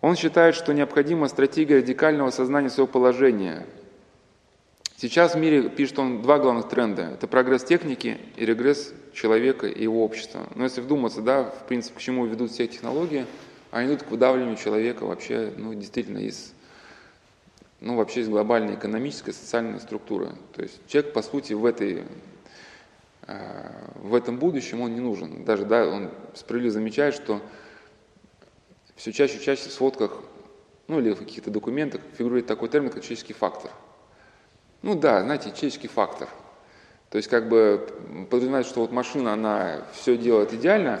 Он 0.00 0.16
считает, 0.16 0.54
что 0.54 0.72
необходима 0.72 1.28
стратегия 1.28 1.76
радикального 1.76 2.30
сознания 2.30 2.70
своего 2.70 2.90
положения, 2.90 3.66
Сейчас 5.02 5.34
в 5.34 5.38
мире 5.38 5.68
пишет 5.68 5.98
он 5.98 6.22
два 6.22 6.38
главных 6.38 6.68
тренда. 6.68 7.02
Это 7.14 7.26
прогресс 7.26 7.64
техники 7.64 8.18
и 8.36 8.46
регресс 8.46 8.94
человека 9.12 9.66
и 9.66 9.82
его 9.82 10.04
общества. 10.04 10.46
Но 10.54 10.62
если 10.62 10.80
вдуматься, 10.80 11.20
да, 11.20 11.42
в 11.42 11.66
принципе, 11.66 11.98
к 11.98 12.00
чему 12.00 12.24
ведут 12.24 12.52
все 12.52 12.68
технологии, 12.68 13.26
они 13.72 13.88
идут 13.88 14.02
к 14.02 14.10
выдавливанию 14.10 14.56
человека 14.56 15.04
вообще, 15.04 15.50
ну, 15.56 15.72
действительно, 15.72 16.18
из, 16.18 16.52
ну, 17.80 17.96
вообще 17.96 18.20
из 18.20 18.28
глобальной 18.28 18.74
экономической, 18.74 19.32
социальной 19.32 19.80
структуры. 19.80 20.28
То 20.54 20.62
есть 20.62 20.78
человек, 20.86 21.14
по 21.14 21.22
сути, 21.22 21.54
в 21.54 21.64
этой 21.64 22.04
э, 23.26 23.70
в 23.96 24.14
этом 24.14 24.38
будущем 24.38 24.82
он 24.82 24.94
не 24.94 25.00
нужен. 25.00 25.44
Даже 25.44 25.64
да, 25.64 25.88
он 25.88 26.10
справедливо 26.34 26.74
замечает, 26.74 27.14
что 27.14 27.40
все 28.94 29.10
чаще 29.10 29.38
и 29.38 29.40
чаще 29.40 29.70
в 29.70 29.72
сводках, 29.72 30.18
ну 30.86 31.00
или 31.00 31.14
в 31.14 31.18
каких-то 31.18 31.50
документах 31.50 32.02
фигурирует 32.12 32.46
такой 32.46 32.68
термин, 32.68 32.90
как 32.90 33.02
человеческий 33.02 33.32
фактор. 33.32 33.70
Ну 34.82 34.94
да, 34.94 35.22
знаете, 35.22 35.50
человеческий 35.50 35.88
фактор. 35.88 36.28
То 37.08 37.16
есть 37.16 37.28
как 37.28 37.48
бы 37.48 37.88
подразумевает, 38.30 38.66
что 38.66 38.80
вот 38.80 38.92
машина, 38.92 39.32
она 39.32 39.86
все 39.94 40.18
делает 40.18 40.52
идеально, 40.52 41.00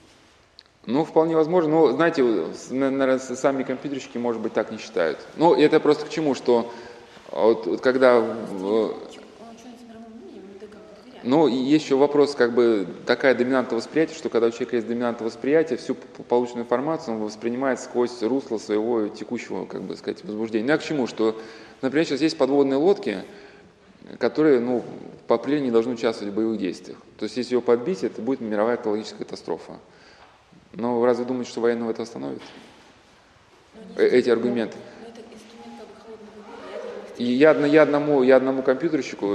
вполне 1.05 1.35
возможно. 1.35 1.71
Ну, 1.71 1.91
знаете, 1.91 2.23
наверное, 2.69 3.19
сами 3.19 3.63
компьютерщики, 3.63 4.17
может 4.17 4.41
быть, 4.41 4.53
так 4.53 4.71
не 4.71 4.77
считают. 4.77 5.19
Ну, 5.37 5.53
это 5.53 5.79
просто 5.79 6.05
к 6.05 6.09
чему, 6.09 6.35
что 6.35 6.71
вот, 7.31 7.65
вот 7.67 7.81
когда... 7.81 8.23
Ну, 11.23 11.47
есть 11.47 11.85
еще 11.85 11.97
вопрос, 11.97 12.33
как 12.33 12.55
бы, 12.55 12.87
такая 13.05 13.35
доминанта 13.35 13.75
восприятия, 13.75 14.15
что 14.15 14.29
когда 14.29 14.47
у 14.47 14.49
человека 14.49 14.77
есть 14.77 14.87
доминанта 14.87 15.23
восприятия, 15.23 15.77
всю 15.77 15.93
полученную 15.93 16.63
информацию 16.63 17.15
он 17.15 17.21
воспринимает 17.21 17.79
сквозь 17.79 18.23
русло 18.23 18.57
своего 18.57 19.07
текущего, 19.07 19.65
как 19.65 19.83
бы 19.83 19.95
сказать, 19.95 20.23
возбуждения. 20.23 20.65
Ну, 20.65 20.73
а 20.73 20.77
к 20.79 20.83
чему? 20.83 21.05
Что, 21.05 21.39
например, 21.83 22.07
сейчас 22.07 22.21
есть 22.21 22.39
подводные 22.39 22.77
лодки, 22.77 23.19
которые, 24.17 24.59
ну, 24.59 24.83
по 25.27 25.35
определению 25.35 25.67
не 25.67 25.71
должны 25.71 25.93
участвовать 25.93 26.33
в 26.33 26.35
боевых 26.35 26.57
действиях. 26.57 26.97
То 27.19 27.25
есть, 27.25 27.37
если 27.37 27.53
его 27.53 27.61
подбить, 27.61 28.03
это 28.03 28.19
будет 28.19 28.41
мировая 28.41 28.77
экологическая 28.77 29.23
катастрофа. 29.23 29.73
Но 30.73 31.05
разве 31.05 31.25
думаете, 31.25 31.51
что 31.51 31.61
военного 31.61 31.91
это 31.91 32.03
остановит? 32.03 32.41
Э, 33.95 34.05
эти 34.07 34.29
аргументы. 34.29 34.77
И 37.17 37.23
я, 37.23 37.51
я, 37.51 37.83
одному, 37.83 38.23
я 38.23 38.37
одному 38.37 38.63
компьютерщику, 38.63 39.27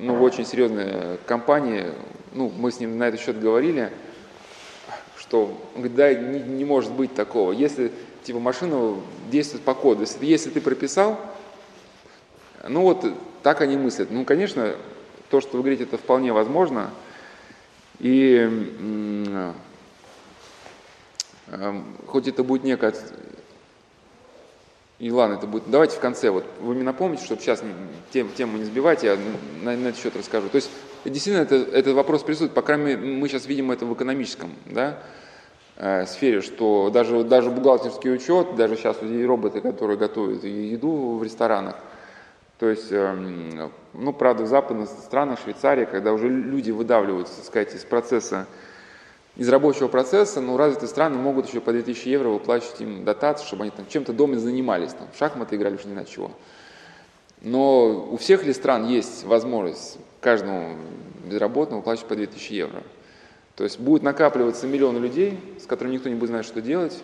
ну, 0.00 0.14
в 0.14 0.22
очень 0.22 0.46
серьезной 0.46 1.18
компании, 1.26 1.86
ну, 2.32 2.50
мы 2.56 2.70
с 2.70 2.80
ним 2.80 2.96
на 2.96 3.08
этот 3.08 3.20
счет 3.20 3.38
говорили, 3.38 3.90
что, 5.18 5.54
да, 5.76 6.14
не, 6.14 6.40
не 6.40 6.64
может 6.64 6.92
быть 6.92 7.14
такого. 7.14 7.52
Если, 7.52 7.92
типа, 8.22 8.38
машина 8.38 8.94
действует 9.30 9.64
по 9.64 9.74
коду, 9.74 10.02
если, 10.02 10.24
если 10.24 10.50
ты 10.50 10.60
прописал, 10.60 11.20
ну, 12.66 12.82
вот 12.82 13.04
так 13.42 13.60
они 13.60 13.76
мыслят. 13.76 14.10
Ну, 14.10 14.24
конечно, 14.24 14.74
то, 15.28 15.40
что 15.40 15.56
вы 15.56 15.62
говорите, 15.62 15.84
это 15.84 15.98
вполне 15.98 16.32
возможно. 16.32 16.90
И 17.98 18.48
хоть 22.06 22.28
это 22.28 22.44
будет 22.44 22.64
некая... 22.64 22.94
И 24.98 25.10
ладно, 25.10 25.34
это 25.34 25.46
будет... 25.46 25.64
Давайте 25.70 25.96
в 25.96 26.00
конце, 26.00 26.30
вот 26.30 26.44
вы 26.60 26.74
мне 26.74 26.84
напомните, 26.84 27.24
чтобы 27.24 27.40
сейчас 27.40 27.62
тем, 28.12 28.28
тему 28.32 28.58
не 28.58 28.64
сбивать, 28.64 29.02
я 29.02 29.16
на, 29.62 29.76
на 29.76 29.88
этот 29.88 29.98
счет 29.98 30.14
расскажу. 30.14 30.48
То 30.50 30.56
есть 30.56 30.70
действительно 31.04 31.42
это, 31.42 31.54
этот 31.54 31.94
вопрос 31.94 32.22
присутствует, 32.22 32.52
по 32.52 32.62
крайней 32.62 32.84
мере, 32.84 32.98
мы 32.98 33.28
сейчас 33.28 33.46
видим 33.46 33.70
это 33.70 33.86
в 33.86 33.94
экономическом 33.94 34.50
да, 34.66 34.98
э, 35.76 36.04
сфере, 36.04 36.42
что 36.42 36.90
даже, 36.90 37.24
даже 37.24 37.50
бухгалтерский 37.50 38.12
учет, 38.12 38.56
даже 38.56 38.76
сейчас 38.76 39.02
и 39.02 39.24
роботы, 39.24 39.62
которые 39.62 39.96
готовят 39.96 40.44
еду 40.44 41.16
в 41.16 41.22
ресторанах, 41.22 41.76
то 42.60 42.68
есть, 42.68 42.88
э, 42.90 43.68
ну, 43.94 44.12
правда, 44.12 44.42
в 44.42 44.46
западных 44.46 44.90
странах, 44.90 45.38
Швейцария, 45.42 45.86
когда 45.86 46.12
уже 46.12 46.28
люди 46.28 46.70
выдавливаются, 46.70 47.36
так 47.36 47.46
сказать, 47.46 47.74
из 47.74 47.84
процесса 47.84 48.46
из 49.36 49.48
рабочего 49.48 49.88
процесса, 49.88 50.40
но 50.40 50.56
развитые 50.56 50.88
страны 50.88 51.16
могут 51.16 51.48
еще 51.48 51.60
по 51.60 51.72
2000 51.72 52.08
евро 52.08 52.28
выплачивать 52.28 52.80
им 52.80 53.04
дотации, 53.04 53.46
чтобы 53.46 53.62
они 53.62 53.70
там 53.70 53.86
чем-то 53.88 54.12
дома 54.12 54.38
занимались, 54.38 54.92
там, 54.92 55.08
в 55.12 55.18
шахматы 55.18 55.56
играли, 55.56 55.76
уж 55.76 55.84
не 55.84 55.92
знаю 55.92 56.06
чего. 56.06 56.30
Но 57.40 58.08
у 58.10 58.16
всех 58.16 58.44
ли 58.44 58.52
стран 58.52 58.86
есть 58.86 59.24
возможность 59.24 59.98
каждому 60.20 60.76
безработному 61.24 61.80
выплачивать 61.80 62.08
по 62.08 62.16
2000 62.16 62.52
евро? 62.52 62.82
То 63.56 63.64
есть 63.64 63.78
будет 63.78 64.02
накапливаться 64.02 64.66
миллионы 64.66 64.98
людей, 64.98 65.38
с 65.62 65.66
которыми 65.66 65.94
никто 65.94 66.08
не 66.08 66.14
будет 66.14 66.30
знать, 66.30 66.46
что 66.46 66.60
делать, 66.60 67.02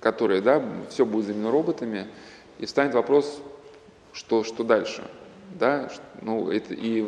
которые, 0.00 0.40
да, 0.40 0.62
все 0.88 1.04
будет 1.04 1.26
заменено 1.26 1.50
роботами, 1.50 2.06
и 2.58 2.66
встанет 2.66 2.94
вопрос, 2.94 3.40
что, 4.12 4.44
что 4.44 4.64
дальше, 4.64 5.02
да, 5.58 5.90
ну, 6.22 6.50
это, 6.50 6.74
и 6.74 7.06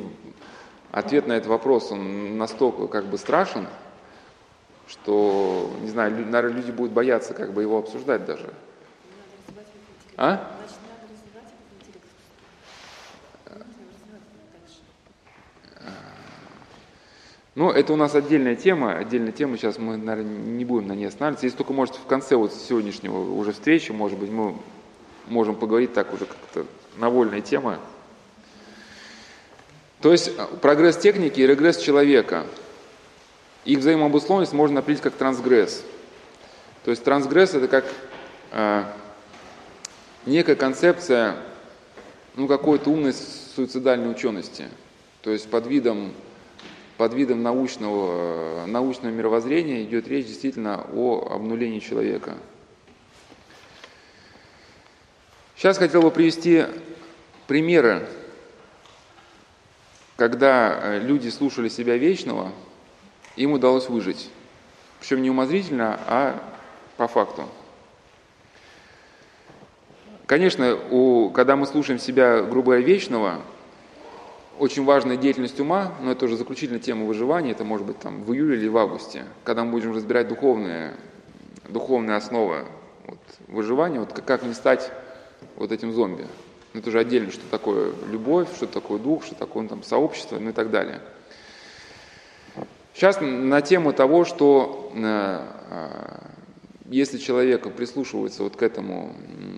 ответ 0.90 1.26
на 1.26 1.32
этот 1.32 1.48
вопрос, 1.48 1.90
он 1.90 2.38
настолько 2.38 2.86
как 2.86 3.06
бы 3.06 3.18
страшен, 3.18 3.66
что, 4.88 5.72
не 5.80 5.88
знаю, 5.88 6.12
наверное, 6.12 6.56
люди 6.56 6.70
будут 6.70 6.92
бояться 6.92 7.34
как 7.34 7.52
бы 7.52 7.62
его 7.62 7.78
обсуждать 7.78 8.24
даже. 8.24 8.52
А? 10.16 10.50
Ну, 17.54 17.70
это 17.70 17.92
у 17.92 17.96
нас 17.96 18.14
отдельная 18.14 18.56
тема, 18.56 18.96
отдельная 18.96 19.32
тема, 19.32 19.58
сейчас 19.58 19.78
мы, 19.78 19.98
наверное, 19.98 20.32
не 20.32 20.64
будем 20.64 20.88
на 20.88 20.94
ней 20.94 21.06
останавливаться. 21.06 21.44
Если 21.44 21.58
только, 21.58 21.74
может, 21.74 21.96
в 21.96 22.06
конце 22.06 22.36
вот 22.36 22.54
сегодняшнего 22.54 23.18
уже 23.18 23.52
встречи, 23.52 23.92
может 23.92 24.18
быть, 24.18 24.30
мы 24.30 24.56
можем 25.26 25.54
поговорить 25.54 25.92
так 25.92 26.14
уже 26.14 26.24
как-то 26.24 26.66
на 26.96 27.10
вольная 27.10 27.42
тема. 27.42 27.78
То 30.00 30.12
есть 30.12 30.34
прогресс 30.62 30.96
техники 30.96 31.40
и 31.40 31.46
регресс 31.46 31.76
человека– 31.76 32.46
их 33.64 33.78
взаимообусловленность 33.78 34.52
можно 34.52 34.80
определить 34.80 35.02
как 35.02 35.14
трансгресс. 35.14 35.84
То 36.84 36.90
есть 36.90 37.04
трансгресс 37.04 37.54
это 37.54 37.68
как 37.68 37.84
э, 38.50 38.84
некая 40.26 40.56
концепция 40.56 41.36
ну, 42.34 42.48
какой-то 42.48 42.90
умной 42.90 43.12
суицидальной 43.12 44.10
учености. 44.10 44.68
То 45.22 45.30
есть 45.30 45.48
под 45.48 45.66
видом, 45.68 46.12
под 46.96 47.14
видом 47.14 47.44
научного, 47.44 48.66
научного 48.66 49.12
мировоззрения 49.12 49.84
идет 49.84 50.08
речь 50.08 50.26
действительно 50.26 50.84
о 50.92 51.28
обнулении 51.30 51.78
человека. 51.78 52.34
Сейчас 55.56 55.78
хотел 55.78 56.02
бы 56.02 56.10
привести 56.10 56.64
примеры, 57.46 58.08
когда 60.16 60.80
э, 60.82 60.98
люди 60.98 61.28
слушали 61.28 61.68
себя 61.68 61.96
вечного– 61.96 62.50
им 63.36 63.52
удалось 63.52 63.88
выжить. 63.88 64.30
Причем 65.00 65.22
не 65.22 65.30
умозрительно, 65.30 65.98
а 66.06 66.42
по 66.96 67.08
факту. 67.08 67.44
Конечно, 70.26 70.78
у, 70.90 71.30
когда 71.30 71.56
мы 71.56 71.66
слушаем 71.66 71.98
себя 71.98 72.42
грубо 72.42 72.76
вечного, 72.76 73.40
очень 74.58 74.84
важная 74.84 75.16
деятельность 75.16 75.58
ума, 75.60 75.92
но 76.00 76.12
это 76.12 76.26
уже 76.26 76.36
заключительная 76.36 76.80
тема 76.80 77.04
выживания, 77.04 77.50
это 77.50 77.64
может 77.64 77.86
быть 77.86 77.98
там 77.98 78.22
в 78.22 78.32
июле 78.32 78.56
или 78.56 78.68
в 78.68 78.78
августе, 78.78 79.24
когда 79.44 79.64
мы 79.64 79.72
будем 79.72 79.92
разбирать 79.92 80.28
духовные, 80.28 80.94
духовные 81.68 82.16
основы 82.16 82.66
вот, 83.06 83.18
выживания, 83.48 83.98
вот 83.98 84.12
как, 84.12 84.24
как 84.24 84.42
не 84.44 84.54
стать 84.54 84.90
вот 85.56 85.72
этим 85.72 85.92
зомби. 85.92 86.26
Это 86.74 86.88
уже 86.88 87.00
отдельно, 87.00 87.30
что 87.30 87.42
такое 87.50 87.92
любовь, 88.10 88.48
что 88.54 88.66
такое 88.66 88.98
дух, 88.98 89.24
что 89.24 89.34
такое 89.34 89.66
там, 89.68 89.82
сообщество, 89.82 90.38
ну 90.38 90.50
и 90.50 90.52
так 90.52 90.70
далее– 90.70 91.00
Сейчас 92.94 93.18
на 93.20 93.60
тему 93.62 93.92
того, 93.92 94.24
что 94.24 94.92
э, 94.94 95.46
э, 95.70 96.22
если 96.86 97.18
человек 97.18 97.72
прислушивается 97.74 98.42
вот 98.42 98.56
к 98.56 98.62
этому, 98.62 99.14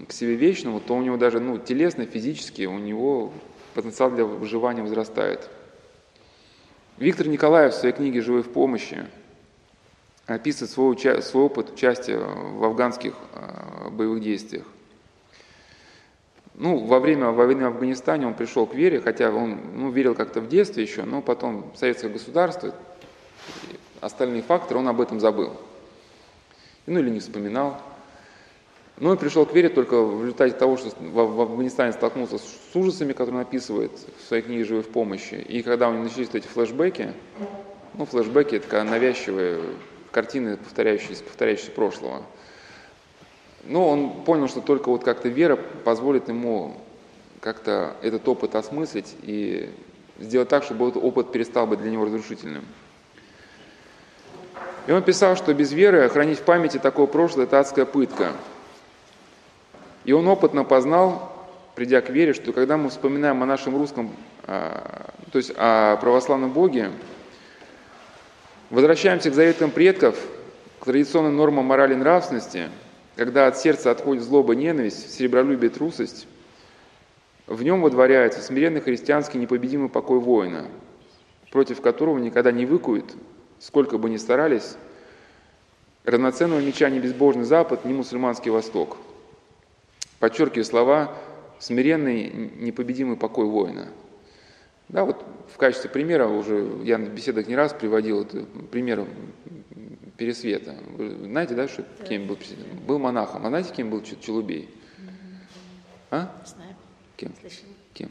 к 0.08 0.12
себе 0.12 0.36
вечному, 0.36 0.80
то 0.80 0.94
у 0.94 1.02
него 1.02 1.16
даже 1.16 1.40
ну, 1.40 1.58
телесно, 1.58 2.06
физически, 2.06 2.66
у 2.66 2.78
него 2.78 3.32
потенциал 3.74 4.10
для 4.10 4.24
выживания 4.24 4.82
возрастает. 4.82 5.50
Виктор 6.96 7.26
Николаев 7.26 7.74
в 7.74 7.76
своей 7.76 7.94
книге 7.94 8.20
«Живой 8.20 8.42
в 8.42 8.52
помощи» 8.52 9.04
описывает 10.26 10.70
свой, 10.70 11.22
свой 11.22 11.44
опыт 11.44 11.72
участия 11.72 12.18
в 12.18 12.64
афганских 12.64 13.14
э, 13.34 13.90
боевых 13.90 14.22
действиях. 14.22 14.64
Ну, 16.54 16.78
во 16.78 17.00
время 17.00 17.30
войны 17.30 17.64
в 17.64 17.74
Афганистане 17.74 18.28
он 18.28 18.34
пришел 18.34 18.64
к 18.64 18.74
вере, 18.74 19.00
хотя 19.00 19.30
он 19.32 19.58
ну, 19.74 19.90
верил 19.90 20.14
как-то 20.14 20.40
в 20.40 20.48
детстве 20.48 20.84
еще, 20.84 21.02
но 21.02 21.20
потом 21.20 21.72
советское 21.74 22.08
государство, 22.08 22.72
остальные 24.04 24.42
факторы, 24.42 24.80
он 24.80 24.88
об 24.88 25.00
этом 25.00 25.20
забыл. 25.20 25.52
ну 26.86 26.98
или 27.00 27.08
не 27.08 27.20
вспоминал. 27.20 27.80
Но 28.98 29.10
он 29.10 29.16
пришел 29.16 29.44
к 29.44 29.52
вере 29.54 29.70
только 29.70 30.00
в 30.02 30.22
результате 30.22 30.54
того, 30.54 30.76
что 30.76 30.90
в 31.00 31.40
Афганистане 31.40 31.92
столкнулся 31.92 32.38
с 32.38 32.74
ужасами, 32.74 33.12
которые 33.12 33.36
он 33.36 33.42
описывает 33.42 33.90
в 33.90 34.28
своей 34.28 34.42
книге 34.42 34.64
«Живой 34.64 34.82
в 34.82 34.88
помощи». 34.88 35.34
И 35.34 35.62
когда 35.62 35.88
у 35.88 35.92
него 35.92 36.04
начались 36.04 36.28
эти 36.32 36.46
флешбеки, 36.46 37.12
ну, 37.94 38.04
флешбеки– 38.04 38.54
это 38.56 38.66
такая 38.66 38.84
навязчивые 38.84 39.60
картины, 40.12 40.58
повторяющиеся, 40.58 41.24
повторяющиеся 41.24 41.72
прошлого. 41.72 42.22
Но 43.64 43.88
он 43.88 44.24
понял, 44.24 44.46
что 44.46 44.60
только 44.60 44.90
вот 44.90 45.02
как-то 45.02 45.28
вера 45.28 45.56
позволит 45.56 46.28
ему 46.28 46.76
как-то 47.40 47.96
этот 48.02 48.28
опыт 48.28 48.54
осмыслить 48.54 49.16
и 49.22 49.70
сделать 50.20 50.48
так, 50.48 50.62
чтобы 50.62 50.88
этот 50.88 51.02
опыт 51.02 51.32
перестал 51.32 51.66
быть 51.66 51.80
для 51.80 51.90
него 51.90 52.04
разрушительным. 52.04 52.64
И 54.86 54.92
он 54.92 55.02
писал, 55.02 55.36
что 55.36 55.54
без 55.54 55.72
веры 55.72 56.08
хранить 56.08 56.38
в 56.38 56.42
памяти 56.42 56.78
такое 56.78 57.06
прошлое– 57.06 57.44
это 57.46 57.60
адская 57.60 57.84
пытка– 57.84 58.32
и 60.04 60.12
он 60.12 60.28
опытно 60.28 60.64
познал, 60.64 61.32
придя 61.74 62.00
к 62.00 62.10
вере, 62.10 62.34
что 62.34 62.52
когда 62.52 62.76
мы 62.76 62.90
вспоминаем 62.90 63.42
о 63.42 63.46
нашем 63.46 63.76
русском, 63.76 64.14
а, 64.44 65.10
то 65.32 65.38
есть 65.38 65.52
о 65.56 65.96
православном 65.96 66.52
Боге, 66.52 66.90
возвращаемся 68.70 69.30
к 69.30 69.34
заветам 69.34 69.70
предков, 69.70 70.18
к 70.80 70.84
традиционным 70.84 71.36
нормам 71.36 71.64
морали 71.64 71.94
и 71.94 71.96
нравственности, 71.96 72.68
когда 73.16 73.46
от 73.46 73.56
сердца 73.56 73.90
отходит 73.90 74.22
злоба, 74.22 74.54
ненависть, 74.54 75.14
серебролюбие, 75.14 75.70
трусость, 75.70 76.26
в 77.46 77.62
нем 77.62 77.82
водворяется 77.82 78.42
смиренный 78.42 78.80
христианский 78.80 79.38
непобедимый 79.38 79.88
покой 79.88 80.18
воина, 80.18 80.66
против 81.50 81.80
которого 81.80 82.18
никогда 82.18 82.52
не 82.52 82.66
выкует, 82.66 83.14
сколько 83.58 83.98
бы 83.98 84.10
ни 84.10 84.16
старались, 84.16 84.76
равноценного 86.04 86.60
меча 86.60 86.88
ни 86.90 86.98
безбожный 86.98 87.44
Запад, 87.44 87.84
ни 87.84 87.92
мусульманский 87.92 88.50
Восток– 88.50 88.96
подчеркиваю 90.24 90.64
слова 90.64 91.14
«смиренный, 91.58 92.30
непобедимый 92.30 93.18
покой 93.18 93.44
воина». 93.44 93.88
Да, 94.88 95.04
вот 95.04 95.22
в 95.52 95.58
качестве 95.58 95.90
примера 95.90 96.26
уже 96.26 96.80
я 96.82 96.96
на 96.96 97.08
беседах 97.08 97.46
не 97.46 97.54
раз 97.54 97.74
приводил 97.74 98.22
это, 98.22 98.46
пример 98.72 99.06
Пересвета. 100.16 100.74
Вы 100.96 101.10
знаете, 101.26 101.54
да, 101.54 101.68
что 101.68 101.84
да. 101.98 102.06
кем 102.06 102.26
был 102.26 102.38
Был 102.86 102.98
монахом. 102.98 103.44
А 103.44 103.48
знаете, 103.50 103.74
кем 103.74 103.90
был 103.90 104.02
Челубей? 104.02 104.70
А? 106.10 106.34
Знаю. 106.46 106.74
Кем? 107.16 107.34
Слышали. 107.40 107.72
Кем? 107.92 108.10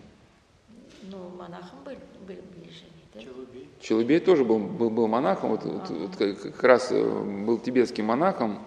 Ну, 1.04 1.30
монахом 1.30 1.80
был, 1.84 1.94
был 2.28 2.44
ближе? 2.56 2.86
Челубей. 3.14 3.70
Челубей 3.80 4.20
тоже 4.20 4.44
был, 4.44 4.60
был, 4.60 4.90
был 4.90 5.08
монахом, 5.08 5.52
вот, 5.52 5.64
вот, 5.66 5.90
вот 5.90 6.16
как 6.18 6.64
раз 6.64 6.92
э, 6.92 7.44
был 7.46 7.60
тибетским 7.60 8.06
монахом, 8.06 8.60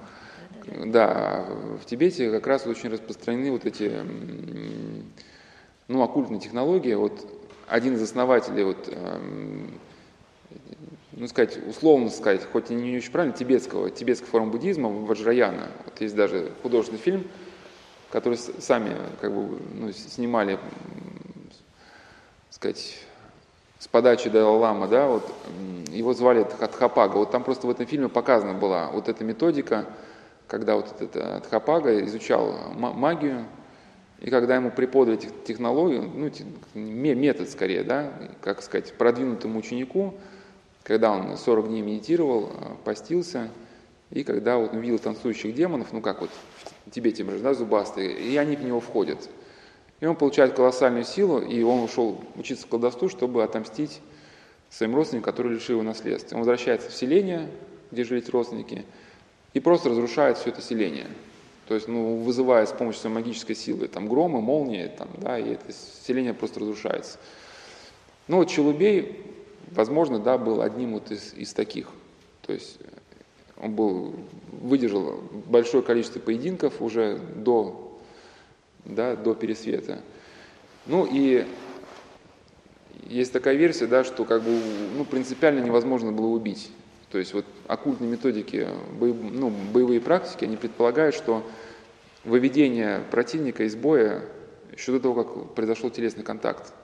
да, 0.66 1.46
в 1.80 1.86
Тибете 1.86 2.30
как 2.30 2.46
раз 2.46 2.66
очень 2.66 2.90
распространены 2.90 3.52
вот 3.52 3.66
эти, 3.66 3.92
ну, 5.88 6.02
оккультные 6.02 6.40
технологии. 6.40 6.94
Вот 6.94 7.24
один 7.68 7.94
из 7.94 8.02
основателей, 8.02 8.64
вот, 8.64 8.88
эм, 8.88 9.78
ну, 11.12 11.28
сказать, 11.28 11.58
условно 11.68 12.10
сказать, 12.10 12.44
хоть 12.52 12.70
и 12.70 12.74
не 12.74 12.96
очень 12.96 13.12
правильно, 13.12 13.36
тибетского, 13.36 13.90
тибетской 13.90 14.28
формы 14.28 14.50
буддизма, 14.50 14.88
Ваджраяна. 14.88 15.68
Вот 15.84 16.00
есть 16.00 16.16
даже 16.16 16.52
художественный 16.62 17.00
фильм, 17.00 17.26
который 18.10 18.36
сами 18.36 18.96
как 19.20 19.32
бы, 19.32 19.58
ну, 19.72 19.92
снимали, 19.92 20.58
сказать, 22.50 22.98
с 23.78 23.88
подачи 23.88 24.30
Далай-Лама, 24.30 24.88
да, 24.88 25.06
вот, 25.06 25.30
его 25.88 26.12
звали 26.14 26.46
Хатхапага. 26.58 27.16
Вот 27.16 27.30
там 27.30 27.44
просто 27.44 27.66
в 27.66 27.70
этом 27.70 27.86
фильме 27.86 28.08
показана 28.08 28.54
была 28.54 28.90
вот 28.90 29.08
эта 29.08 29.24
методика, 29.24 29.86
когда 30.46 30.76
вот 30.76 30.92
этот 31.00 31.16
Адхапага 31.16 32.04
изучал 32.04 32.54
магию, 32.74 33.46
и 34.20 34.30
когда 34.30 34.56
ему 34.56 34.70
преподали 34.70 35.18
технологию, 35.44 36.02
ну, 36.02 36.30
метод 36.74 37.50
скорее, 37.50 37.82
да, 37.82 38.12
как 38.40 38.62
сказать, 38.62 38.94
продвинутому 38.94 39.58
ученику, 39.58 40.14
когда 40.82 41.12
он 41.12 41.36
40 41.36 41.68
дней 41.68 41.82
медитировал, 41.82 42.50
а, 42.54 42.76
постился, 42.84 43.50
и 44.10 44.22
когда 44.22 44.56
вот 44.56 44.72
увидел 44.72 44.98
танцующих 44.98 45.54
демонов, 45.54 45.92
ну 45.92 46.00
как 46.00 46.20
вот 46.20 46.30
в 46.86 46.90
Тибете, 46.90 47.24
да, 47.24 47.54
зубастые, 47.54 48.18
и 48.18 48.36
они 48.36 48.56
в 48.56 48.64
него 48.64 48.80
входят. 48.80 49.28
И 50.00 50.06
он 50.06 50.16
получает 50.16 50.54
колоссальную 50.54 51.04
силу, 51.04 51.40
и 51.40 51.62
он 51.62 51.80
ушел 51.80 52.20
учиться 52.36 52.66
колдовству, 52.66 53.08
чтобы 53.08 53.42
отомстить 53.42 54.00
своим 54.68 54.94
родственникам, 54.94 55.32
которые 55.32 55.54
лишили 55.54 55.72
его 55.72 55.82
наследства. 55.82 56.34
Он 56.34 56.40
возвращается 56.40 56.90
в 56.90 56.94
селение, 56.94 57.48
где 57.90 58.04
жили 58.04 58.20
эти 58.20 58.30
родственники, 58.30 58.84
и 59.54 59.60
просто 59.60 59.88
разрушает 59.88 60.36
все 60.36 60.50
это 60.50 60.60
селение. 60.60 61.06
То 61.66 61.74
есть, 61.74 61.88
ну, 61.88 62.18
вызывая 62.18 62.66
с 62.66 62.72
помощью 62.72 63.00
своей 63.00 63.16
магической 63.16 63.56
силы 63.56 63.88
там 63.88 64.08
громы, 64.08 64.40
молнии, 64.40 64.86
там, 64.86 65.08
да, 65.16 65.38
и 65.38 65.54
это 65.54 65.72
селение 65.72 66.34
просто 66.34 66.60
разрушается. 66.60 67.18
Ну, 68.28 68.38
вот 68.38 68.48
Челубей, 68.48 69.24
возможно, 69.72 70.18
да, 70.18 70.38
был 70.38 70.60
одним 70.60 70.92
вот 70.92 71.10
из, 71.10 71.32
из 71.34 71.52
таких. 71.52 71.88
То 72.42 72.52
есть 72.52 72.78
он 73.56 73.72
был, 73.74 74.14
выдержал 74.52 75.20
большое 75.46 75.82
количество 75.82 76.20
поединков 76.20 76.80
уже 76.80 77.16
до, 77.16 77.85
да, 78.86 79.16
до 79.16 79.34
пересвета. 79.34 80.00
Ну 80.86 81.06
и 81.10 81.46
есть 83.08 83.32
такая 83.32 83.56
версия, 83.56 83.86
да, 83.86 84.04
что 84.04 84.24
как 84.24 84.42
бы, 84.42 84.58
ну, 84.96 85.04
принципиально 85.04 85.60
невозможно 85.60 86.12
было 86.12 86.26
убить 86.26 86.70
то 87.10 87.18
есть 87.18 87.32
вот 87.34 87.44
оккультные 87.66 88.10
методики, 88.10 88.68
ну, 89.00 89.50
боевые 89.72 90.00
практики, 90.00 90.44
они 90.44 90.56
предполагают, 90.56 91.14
что 91.14 91.48
выведение 92.24 93.00
противника 93.10 93.62
из 93.64 93.76
боя 93.76 94.22
еще 94.72 94.92
до 94.92 95.00
того, 95.00 95.24
как 95.24 95.54
произошел 95.54 95.90
телесный 95.90 96.24
контакт. 96.24 96.74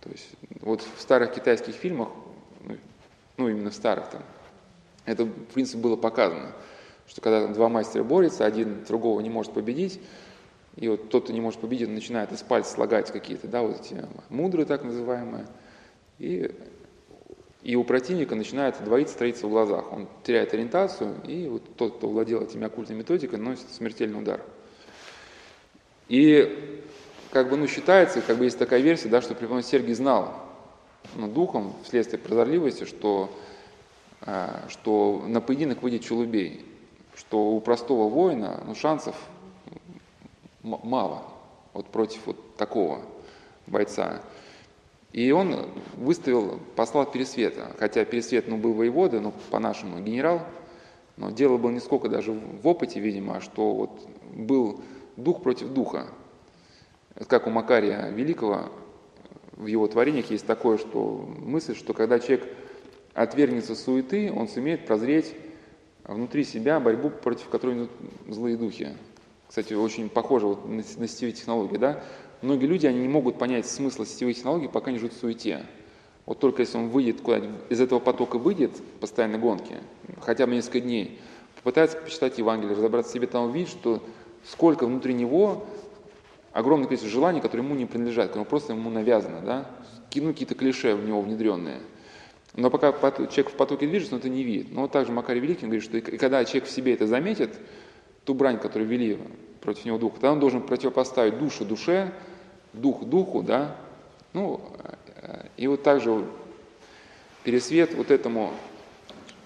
То 0.00 0.10
есть 0.10 0.28
вот 0.60 0.82
в 0.96 1.00
старых 1.00 1.32
китайских 1.32 1.74
фильмах, 1.74 2.08
ну 3.36 3.48
именно 3.48 3.70
в 3.70 3.74
старых 3.74 4.08
там, 4.10 4.22
это 5.06 5.24
в 5.24 5.46
принципе 5.54 5.78
было 5.78 5.96
показано, 5.96 6.52
что 7.08 7.20
когда 7.20 7.48
два 7.48 7.68
мастера 7.68 8.04
борются, 8.04 8.44
один 8.44 8.84
другого 8.84 9.20
не 9.20 9.30
может 9.30 9.54
победить, 9.54 9.98
и 10.78 10.88
вот 10.88 11.10
тот, 11.10 11.24
кто 11.24 11.32
не 11.32 11.40
может 11.40 11.60
победить, 11.60 11.88
начинает 11.88 12.32
из 12.32 12.42
пальца 12.42 12.72
слагать 12.72 13.10
какие-то, 13.12 13.48
да, 13.48 13.62
вот 13.62 13.80
эти 13.80 14.04
мудрые 14.30 14.64
так 14.64 14.84
называемые, 14.84 15.46
и 16.18 16.50
и 17.62 17.74
у 17.74 17.82
противника 17.84 18.34
начинает 18.36 18.82
двоиться, 18.82 19.14
строиться 19.14 19.46
в 19.46 19.50
глазах. 19.50 19.92
Он 19.92 20.08
теряет 20.22 20.54
ориентацию, 20.54 21.16
и 21.26 21.48
вот 21.48 21.76
тот, 21.76 21.96
кто 21.96 22.08
владел 22.08 22.42
этими 22.42 22.64
оккультными 22.64 23.00
методиками, 23.00 23.40
носит 23.42 23.68
смертельный 23.70 24.20
удар. 24.20 24.40
И 26.08 26.80
как 27.30 27.50
бы, 27.50 27.56
ну, 27.56 27.66
считается, 27.66 28.22
как 28.22 28.38
бы 28.38 28.44
есть 28.44 28.58
такая 28.58 28.80
версия, 28.80 29.08
да, 29.08 29.20
что 29.20 29.34
Преподобный 29.34 29.64
Сергий 29.64 29.92
знал 29.94 30.34
ну, 31.14 31.28
духом, 31.28 31.74
вследствие 31.82 32.20
прозорливости, 32.20 32.84
что, 32.84 33.36
а, 34.22 34.64
что 34.68 35.24
на 35.26 35.40
поединок 35.40 35.82
выйдет 35.82 36.04
Чулубей, 36.04 36.64
что 37.16 37.50
у 37.50 37.60
простого 37.60 38.08
воина 38.08 38.62
ну, 38.66 38.74
шансов 38.74 39.16
мало 40.62 41.22
вот 41.72 41.86
против 41.86 42.26
вот 42.26 42.56
такого 42.56 43.02
бойца. 43.66 44.20
И 45.12 45.30
он 45.30 45.70
выставил, 45.96 46.60
послал 46.76 47.10
Пересвета, 47.10 47.74
хотя 47.78 48.04
Пересвет 48.04 48.48
ну, 48.48 48.58
был 48.58 48.74
воевода, 48.74 49.20
но 49.20 49.32
по-нашему 49.50 50.00
генерал, 50.00 50.42
но 51.16 51.30
дело 51.30 51.56
было 51.56 51.70
не 51.70 51.80
сколько 51.80 52.08
даже 52.08 52.32
в 52.32 52.66
опыте, 52.66 53.00
видимо, 53.00 53.36
а 53.36 53.40
что 53.40 53.74
вот 53.74 54.08
был 54.34 54.80
дух 55.16 55.42
против 55.42 55.68
духа. 55.68 56.06
Как 57.26 57.46
у 57.46 57.50
Макария 57.50 58.10
Великого 58.10 58.70
в 59.52 59.66
его 59.66 59.88
творениях 59.88 60.30
есть 60.30 60.46
такое, 60.46 60.78
что 60.78 61.28
мысль, 61.38 61.74
что 61.74 61.94
когда 61.94 62.20
человек 62.20 62.46
отвергнется 63.14 63.74
суеты, 63.74 64.32
он 64.32 64.48
сумеет 64.48 64.86
прозреть 64.86 65.34
внутри 66.04 66.44
себя 66.44 66.78
борьбу, 66.78 67.10
против 67.10 67.48
которой 67.48 67.76
идут 67.76 67.90
злые 68.28 68.56
духи. 68.56 68.88
Кстати, 69.48 69.72
очень 69.72 70.08
похоже 70.08 70.46
вот 70.46 70.68
на, 70.68 70.76
на 70.76 71.08
сетевые 71.08 71.32
технологии, 71.32 71.78
да? 71.78 72.02
Многие 72.42 72.66
люди, 72.66 72.86
они 72.86 73.00
не 73.00 73.08
могут 73.08 73.38
понять 73.38 73.66
смысла 73.66 74.06
сетевых 74.06 74.36
технологий, 74.36 74.68
пока 74.68 74.92
не 74.92 74.98
живут 74.98 75.14
в 75.14 75.18
суете. 75.18 75.64
Вот 76.26 76.38
только 76.38 76.62
если 76.62 76.76
он 76.76 76.88
выйдет 76.88 77.22
куда-нибудь, 77.22 77.58
из 77.70 77.80
этого 77.80 77.98
потока 77.98 78.38
выйдет 78.38 78.72
постоянной 79.00 79.38
гонки, 79.38 79.76
хотя 80.20 80.46
бы 80.46 80.54
несколько 80.54 80.80
дней, 80.80 81.18
попытается 81.56 81.96
почитать 81.96 82.36
Евангелие, 82.38 82.76
разобраться 82.76 83.10
в 83.10 83.14
себе, 83.14 83.26
там 83.26 83.46
увидит, 83.46 83.70
что 83.70 84.02
сколько 84.44 84.86
внутри 84.86 85.14
него 85.14 85.64
огромное 86.52 86.86
количество 86.86 87.10
желаний, 87.10 87.40
которые 87.40 87.64
ему 87.64 87.74
не 87.74 87.86
принадлежат, 87.86 88.28
которые 88.28 88.44
просто 88.44 88.74
ему 88.74 88.90
навязано, 88.90 89.40
да, 89.40 89.70
ну, 90.14 90.32
какие-то 90.32 90.54
клише 90.54 90.94
в 90.94 91.06
него 91.06 91.22
внедренные. 91.22 91.80
Но 92.54 92.70
пока 92.70 92.92
человек 92.92 93.50
в 93.50 93.54
потоке 93.54 93.86
движется, 93.86 94.14
он 94.14 94.20
это 94.20 94.28
не 94.28 94.42
видит. 94.42 94.72
Но 94.72 94.82
вот 94.82 94.92
также 94.92 95.12
Макарий 95.12 95.40
Великий 95.40 95.66
говорит, 95.66 95.84
что 95.84 96.00
когда 96.00 96.44
человек 96.44 96.68
в 96.68 96.72
себе 96.72 96.94
это 96.94 97.06
заметит, 97.06 97.58
ту 98.28 98.34
брань, 98.34 98.58
которую 98.58 98.90
вели 98.90 99.18
против 99.62 99.86
него 99.86 99.96
дух, 99.96 100.12
тогда 100.12 100.32
он 100.32 100.38
должен 100.38 100.60
противопоставить 100.60 101.38
душу 101.38 101.64
душе, 101.64 102.12
дух 102.74 103.06
духу, 103.06 103.42
да, 103.42 103.74
ну, 104.34 104.60
и 105.56 105.66
вот 105.66 105.82
также 105.82 106.26
Пересвет 107.42 107.94
вот 107.94 108.10
этому, 108.10 108.52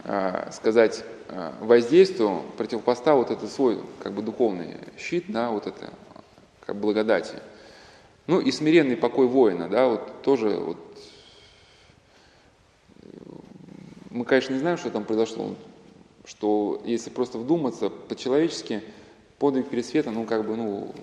а, 0.03 0.51
сказать, 0.51 1.05
э, 1.29 1.53
воздействию 1.61 2.43
противопоставил 2.57 3.19
вот 3.19 3.31
этот 3.31 3.53
свой 3.53 3.79
как 4.03 4.15
бы 4.15 4.23
духовный 4.23 4.79
щит, 4.99 5.27
да, 5.29 5.51
вот 5.51 5.69
это 5.69 5.91
как 6.67 6.75
благодати. 6.75 7.37
Ну 8.27 8.41
и 8.41 8.51
смиренный 8.51 8.97
покой 8.97 9.29
воина, 9.29 9.69
да, 9.69 9.87
вот 9.87 10.23
тоже 10.23 10.49
вот 10.49 10.79
мы, 14.11 14.25
конечно, 14.25 14.55
не 14.55 14.59
знаем, 14.59 14.77
что 14.77 14.91
там 14.91 15.05
произошло, 15.05 15.55
что 16.25 16.81
если 16.85 17.11
просто 17.11 17.39
вдуматься 17.39 17.91
по-человечески, 17.91 18.83
подвиг 19.39 19.69
перед 19.69 19.85
светом, 19.85 20.15
ну, 20.15 20.25
как 20.25 20.47
бы, 20.47 20.57
ну, 20.57 20.95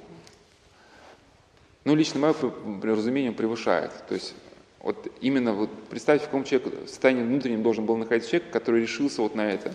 ну, 1.84 1.96
лично 1.96 2.20
мое 2.20 2.36
разумение 2.84 3.32
превышает. 3.32 3.92
То 4.08 4.16
есть 4.16 4.34
вот 4.82 5.12
именно 5.22 5.54
вот 5.54 5.70
представьте, 5.90 6.26
в 6.26 6.30
каком 6.30 6.44
человек 6.46 6.74
состоянии 6.88 7.24
внутреннем 7.24 7.64
должен 7.64 7.86
был 7.86 7.98
находиться 7.98 8.32
человек, 8.32 8.52
который 8.52 8.82
решился 8.82 9.22
вот 9.22 9.36
на 9.36 9.50
это. 9.50 9.74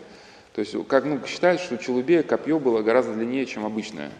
То 0.55 0.61
есть 0.61 0.75
как 0.89 1.05
ну, 1.05 1.21
считают, 1.27 1.61
что 1.61 1.75
у 1.75 1.79
Челубея 1.79 2.23
копье 2.23 2.59
было 2.59 2.83
гораздо 2.83 3.15
длиннее, 3.15 3.45
чем 3.45 3.67
обычное. 3.67 4.13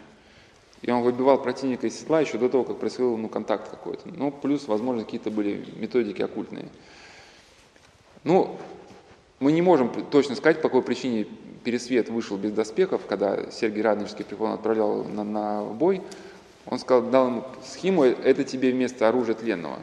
И 0.81 0.91
он 0.91 1.01
выбивал 1.01 1.41
противника 1.41 1.87
из 1.87 1.99
седла 1.99 2.21
еще 2.21 2.37
до 2.37 2.49
того, 2.49 2.63
как 2.63 2.77
происходил 2.77 3.17
ну, 3.17 3.29
контакт 3.29 3.69
какой-то. 3.69 4.09
Ну, 4.09 4.31
плюс, 4.31 4.67
возможно, 4.67 5.03
какие-то 5.03 5.31
были 5.31 5.65
методики 5.77 6.21
оккультные. 6.21 6.67
Ну, 8.23 8.59
мы 9.45 9.51
не 9.51 9.61
можем 9.61 9.91
точно 10.09 10.33
сказать, 10.33 10.57
по 10.57 10.69
какой 10.69 10.81
причине 10.81 11.27
Пересвет 11.63 12.09
вышел 12.09 12.35
без 12.35 12.51
доспехов, 12.51 13.05
когда 13.05 13.51
Сергей 13.51 13.83
Радонежский 13.83 14.25
преподаватель 14.25 14.59
отправлял 14.59 15.03
на, 15.03 15.23
на 15.23 15.63
бой. 15.63 16.01
Он 16.65 16.79
сказал, 16.79 17.03
дал 17.11 17.27
ему 17.27 17.43
схему, 17.63 18.05
это 18.05 18.43
тебе 18.43 18.71
вместо 18.71 19.07
оружия 19.07 19.35
тленного. 19.35 19.77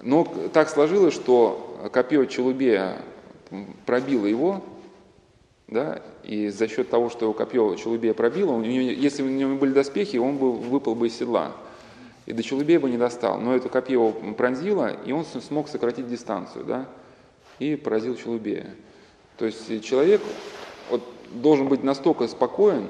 Но 0.00 0.32
так 0.52 0.68
сложилось, 0.68 1.12
что 1.12 1.90
копье 1.92 2.24
Челубея 2.26 2.98
пробило 3.84 4.26
его, 4.26 4.62
да, 5.66 6.00
и 6.22 6.50
за 6.50 6.68
счет 6.68 6.88
того, 6.88 7.10
что 7.10 7.24
его 7.24 7.32
копье 7.32 7.74
Челубея 7.74 8.14
пробило, 8.14 8.52
у 8.52 8.60
него, 8.60 8.92
если 8.92 9.24
у 9.24 9.28
него 9.28 9.56
были 9.56 9.72
доспехи, 9.72 10.18
он 10.18 10.36
бы 10.36 10.52
выпал 10.52 10.94
бы 10.94 11.08
из 11.08 11.18
седла. 11.18 11.50
И 12.26 12.32
до 12.32 12.44
Челубея 12.44 12.78
бы 12.78 12.90
не 12.90 12.96
достал. 12.96 13.40
Но 13.40 13.56
это 13.56 13.68
копье 13.68 13.94
его 13.94 14.12
пронзило, 14.34 14.92
и 15.04 15.10
он 15.10 15.24
смог 15.24 15.68
сократить 15.68 16.08
дистанцию, 16.08 16.64
да, 16.64 16.86
и 17.60 17.76
поразил 17.76 18.16
Челубея. 18.16 18.74
То 19.36 19.46
есть 19.46 19.84
человек 19.84 20.20
вот, 20.90 21.02
должен 21.30 21.68
быть 21.68 21.84
настолько 21.84 22.26
спокоен, 22.26 22.88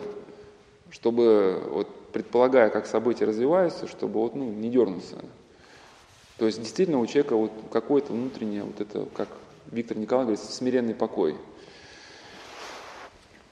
чтобы, 0.90 1.62
вот, 1.68 1.88
предполагая, 2.12 2.70
как 2.70 2.86
события 2.86 3.26
развиваются, 3.26 3.86
чтобы 3.86 4.20
вот, 4.20 4.34
ну, 4.34 4.50
не 4.50 4.70
дернулся. 4.70 5.16
То 6.38 6.46
есть 6.46 6.58
действительно 6.58 6.98
у 6.98 7.06
человека 7.06 7.36
вот 7.36 7.52
какое-то 7.70 8.12
внутреннее, 8.12 8.64
вот 8.64 8.80
это, 8.80 9.06
как 9.14 9.28
Виктор 9.70 9.98
Николаевич 9.98 10.38
говорит, 10.38 10.54
смиренный 10.54 10.94
покой. 10.94 11.36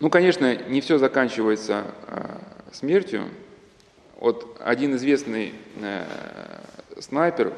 Ну, 0.00 0.10
конечно, 0.10 0.56
не 0.68 0.80
все 0.80 0.96
заканчивается 0.98 1.84
э, 2.06 2.38
смертью. 2.72 3.24
Вот 4.18 4.56
один 4.60 4.96
известный 4.96 5.52
э, 5.76 6.04
снайпер, 6.98 7.52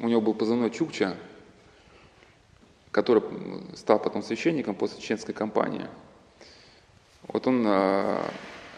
у 0.00 0.08
него 0.08 0.20
был 0.20 0.34
позывной 0.34 0.70
Чукча, 0.70 1.14
который 2.94 3.24
стал 3.74 3.98
потом 3.98 4.22
священником 4.22 4.76
после 4.76 5.02
чеченской 5.02 5.34
кампании. 5.34 5.88
Вот 7.26 7.44
он 7.48 7.64
э, 7.66 8.20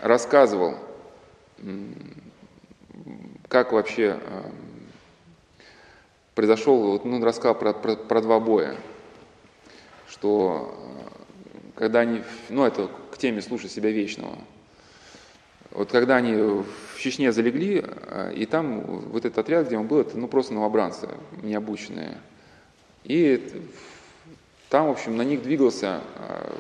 рассказывал, 0.01 0.79
как 3.47 3.73
вообще 3.73 4.19
э, 4.19 4.51
произошел, 6.35 6.99
ну, 7.05 7.17
он 7.17 7.25
рассказал 7.25 7.57
про, 7.57 7.75
про, 7.75 7.95
про 7.95 8.23
два 8.23 8.41
боя, 8.41 8.77
что 10.09 10.75
э, 10.79 11.75
когда 11.75 12.01
они, 12.01 12.23
ну 12.49 12.65
это 12.65 12.89
к 13.13 13.19
теме 13.19 13.43
«Слушай 13.43 13.69
себя 13.69 13.91
вечного», 13.91 14.39
вот 15.73 15.91
когда 15.91 16.17
они 16.17 16.33
в 16.35 16.99
Чечне 16.99 17.33
залегли, 17.33 17.85
и 18.35 18.47
там 18.47 18.81
вот 18.81 19.27
этот 19.27 19.37
отряд, 19.37 19.67
где 19.67 19.77
он 19.77 19.87
был, 19.87 20.01
это 20.01 20.17
ну 20.17 20.27
просто 20.27 20.55
новобранцы, 20.55 21.11
необученные. 21.43 22.17
И 23.05 23.53
там, 24.69 24.89
в 24.89 24.91
общем, 24.91 25.17
на 25.17 25.23
них 25.23 25.43
двигался 25.43 26.01
э, 26.17 26.53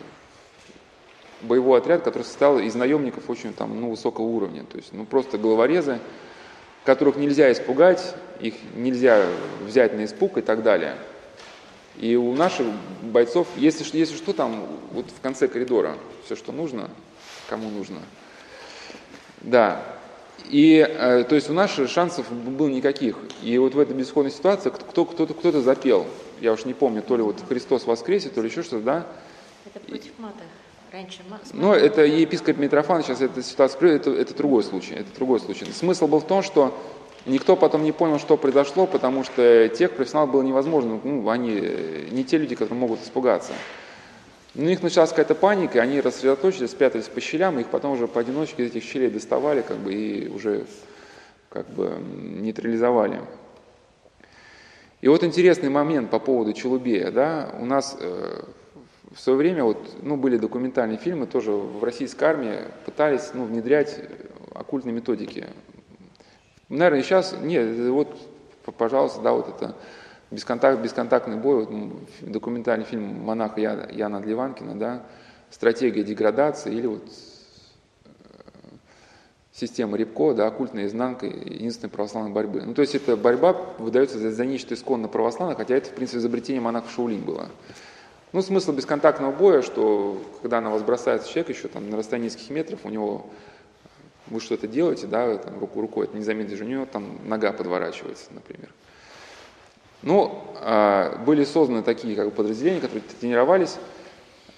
боевой 1.42 1.78
отряд, 1.78 2.02
который 2.02 2.22
состоял 2.22 2.58
из 2.58 2.74
наемников 2.74 3.28
очень 3.28 3.52
там, 3.52 3.80
ну, 3.80 3.90
высокого 3.90 4.26
уровня. 4.26 4.64
То 4.64 4.76
есть 4.76 4.92
ну, 4.92 5.04
просто 5.04 5.38
головорезы, 5.38 5.98
которых 6.84 7.16
нельзя 7.16 7.50
испугать, 7.50 8.14
их 8.40 8.54
нельзя 8.74 9.26
взять 9.64 9.94
на 9.94 10.04
испуг 10.04 10.38
и 10.38 10.42
так 10.42 10.62
далее. 10.62 10.96
И 11.98 12.14
у 12.14 12.34
наших 12.34 12.66
бойцов, 13.02 13.48
если, 13.56 13.84
если 13.96 14.16
что, 14.16 14.32
там 14.32 14.66
вот 14.92 15.06
в 15.06 15.20
конце 15.20 15.48
коридора 15.48 15.96
все, 16.26 16.36
что 16.36 16.52
нужно, 16.52 16.90
кому 17.48 17.70
нужно. 17.70 17.98
Да. 19.40 19.82
И, 20.48 20.76
э, 20.76 21.24
то 21.24 21.34
есть 21.34 21.50
у 21.50 21.54
наших 21.54 21.90
шансов 21.90 22.30
было 22.30 22.68
никаких. 22.68 23.16
И 23.42 23.56
вот 23.58 23.74
в 23.74 23.80
этой 23.80 23.96
бесходной 23.96 24.30
ситуации 24.30 24.70
кто, 24.70 25.04
кто-то, 25.04 25.34
кто-то 25.34 25.60
запел 25.60 26.06
я 26.40 26.52
уж 26.52 26.64
не 26.64 26.74
помню, 26.74 27.02
то 27.02 27.16
ли 27.16 27.22
вот 27.22 27.42
Христос 27.48 27.86
воскресе, 27.86 28.28
то 28.28 28.42
ли 28.42 28.48
еще 28.48 28.62
что-то, 28.62 28.84
да? 28.84 29.06
Это 29.66 29.80
против 29.80 30.12
мата. 30.18 30.42
Раньше 30.92 31.20
Но 31.52 31.74
это 31.74 32.06
епископ 32.06 32.58
Митрофан, 32.58 33.02
сейчас 33.02 33.20
эта 33.20 33.42
ситуация, 33.42 33.96
это, 33.96 34.10
это 34.10 34.34
другой 34.34 34.62
случай, 34.62 34.94
это 34.94 35.14
другой 35.16 35.40
случай. 35.40 35.66
Смысл 35.72 36.06
был 36.06 36.20
в 36.20 36.26
том, 36.26 36.42
что 36.42 36.78
никто 37.26 37.56
потом 37.56 37.82
не 37.82 37.92
понял, 37.92 38.18
что 38.18 38.36
произошло, 38.36 38.86
потому 38.86 39.24
что 39.24 39.68
тех 39.68 39.92
профессионалов 39.92 40.30
было 40.30 40.42
невозможно, 40.42 41.00
ну, 41.02 41.28
они 41.28 41.60
не 42.10 42.24
те 42.24 42.38
люди, 42.38 42.54
которые 42.54 42.78
могут 42.78 43.02
испугаться. 43.02 43.52
У 44.54 44.62
них 44.62 44.82
началась 44.82 45.10
какая-то 45.10 45.34
паника, 45.34 45.82
они 45.82 46.00
рассредоточились, 46.00 46.70
спрятались 46.70 47.08
по 47.08 47.20
щелям, 47.20 47.58
их 47.58 47.66
потом 47.66 47.92
уже 47.92 48.08
поодиночке 48.08 48.64
из 48.64 48.70
этих 48.70 48.84
щелей 48.84 49.10
доставали, 49.10 49.60
как 49.60 49.76
бы, 49.76 49.92
и 49.92 50.28
уже 50.28 50.64
как 51.50 51.68
бы 51.68 51.92
нейтрализовали. 52.16 53.20
И 55.00 55.08
вот 55.08 55.22
интересный 55.22 55.68
момент 55.68 56.10
по 56.10 56.18
поводу 56.18 56.52
Челубея. 56.52 57.10
Да? 57.10 57.54
У 57.58 57.64
нас 57.64 57.96
э, 58.00 58.42
в 59.12 59.20
свое 59.20 59.38
время 59.38 59.64
вот, 59.64 59.78
ну, 60.02 60.16
были 60.16 60.36
документальные 60.36 60.98
фильмы, 60.98 61.26
тоже 61.26 61.52
в 61.52 61.82
российской 61.84 62.24
армии 62.24 62.58
пытались 62.84 63.30
ну, 63.34 63.44
внедрять 63.44 64.00
оккультные 64.54 64.92
методики. 64.94 65.46
Наверное, 66.68 67.02
сейчас, 67.02 67.34
нет, 67.40 67.78
вот, 67.90 68.16
пожалуйста, 68.76 69.20
да, 69.22 69.32
вот 69.32 69.48
это 69.48 69.76
бесконтакт, 70.30 70.80
бесконтактный 70.80 71.36
бой, 71.36 71.64
вот, 71.64 71.70
документальный 72.20 72.84
фильм 72.84 73.22
монаха 73.22 73.60
Яна, 73.60 73.88
Яна 73.92 74.20
Дливанкина, 74.20 74.78
да, 74.78 75.02
стратегия 75.50 76.02
деградации 76.02 76.74
или 76.74 76.86
вот 76.86 77.04
система 79.58 79.96
Рябко, 79.96 80.34
да, 80.34 80.46
оккультная 80.46 80.86
изнанка 80.86 81.26
единственной 81.26 81.88
православной 81.88 82.30
борьбы. 82.30 82.62
Ну, 82.62 82.74
то 82.74 82.82
есть 82.82 82.94
эта 82.94 83.16
борьба 83.16 83.52
выдается 83.78 84.18
за, 84.18 84.30
за 84.30 84.44
нечто 84.44 84.74
исконно 84.74 85.08
православное, 85.08 85.56
хотя 85.56 85.76
это, 85.76 85.88
в 85.88 85.94
принципе, 85.94 86.18
изобретение 86.18 86.60
монаха 86.60 86.90
Шаулинь 86.90 87.20
было. 87.20 87.48
Ну, 88.32 88.42
смысл 88.42 88.72
бесконтактного 88.72 89.32
боя, 89.32 89.62
что 89.62 90.20
когда 90.42 90.60
на 90.60 90.70
вас 90.70 90.82
бросается 90.82 91.28
человек 91.30 91.56
еще 91.56 91.68
там 91.68 91.88
на 91.88 91.96
расстоянии 91.96 92.26
нескольких 92.26 92.50
метров, 92.50 92.80
у 92.84 92.90
него 92.90 93.26
вы 94.26 94.40
что-то 94.40 94.66
делаете, 94.66 95.06
да, 95.06 95.38
там, 95.38 95.58
руку 95.58 95.80
рукой, 95.80 96.06
это 96.06 96.16
незаметно 96.16 96.48
движение, 96.48 96.76
у 96.76 96.80
него 96.80 96.88
там 96.92 97.18
нога 97.24 97.52
подворачивается, 97.52 98.26
например. 98.32 98.68
Ну, 100.02 100.44
а, 100.56 101.16
были 101.24 101.44
созданы 101.44 101.82
такие 101.82 102.14
как 102.14 102.26
бы, 102.26 102.30
подразделения, 102.30 102.80
которые 102.80 103.04
тренировались, 103.20 103.78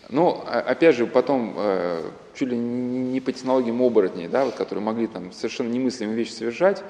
но, 0.09 0.45
а, 0.47 0.59
опять 0.61 0.97
же, 0.97 1.07
потом 1.07 1.55
э, 1.57 2.03
чуть 2.38 2.48
ли 2.48 2.57
не 2.57 3.20
по 3.20 3.33
технологиям 3.33 3.83
оборотней, 3.83 4.29
да, 4.29 4.44
вот, 4.44 4.55
которые 4.55 4.85
могли 4.85 5.09
там 5.09 5.33
совершенно 5.33 5.68
немыслимые 5.70 6.16
вещи 6.16 6.31
совершать, 6.31 6.85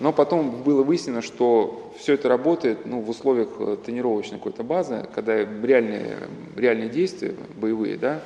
но 0.00 0.12
потом 0.12 0.62
было 0.62 0.82
выяснено, 0.82 1.22
что 1.22 1.94
все 1.98 2.14
это 2.14 2.28
работает 2.28 2.84
ну, 2.84 3.00
в 3.00 3.08
условиях 3.08 3.48
э, 3.58 3.76
тренировочной 3.84 4.38
какой-то 4.38 4.64
базы, 4.64 5.06
когда 5.14 5.36
реальные, 5.36 6.18
реальные 6.56 6.88
действия, 6.88 7.34
боевые, 7.54 7.96
да, 7.96 8.20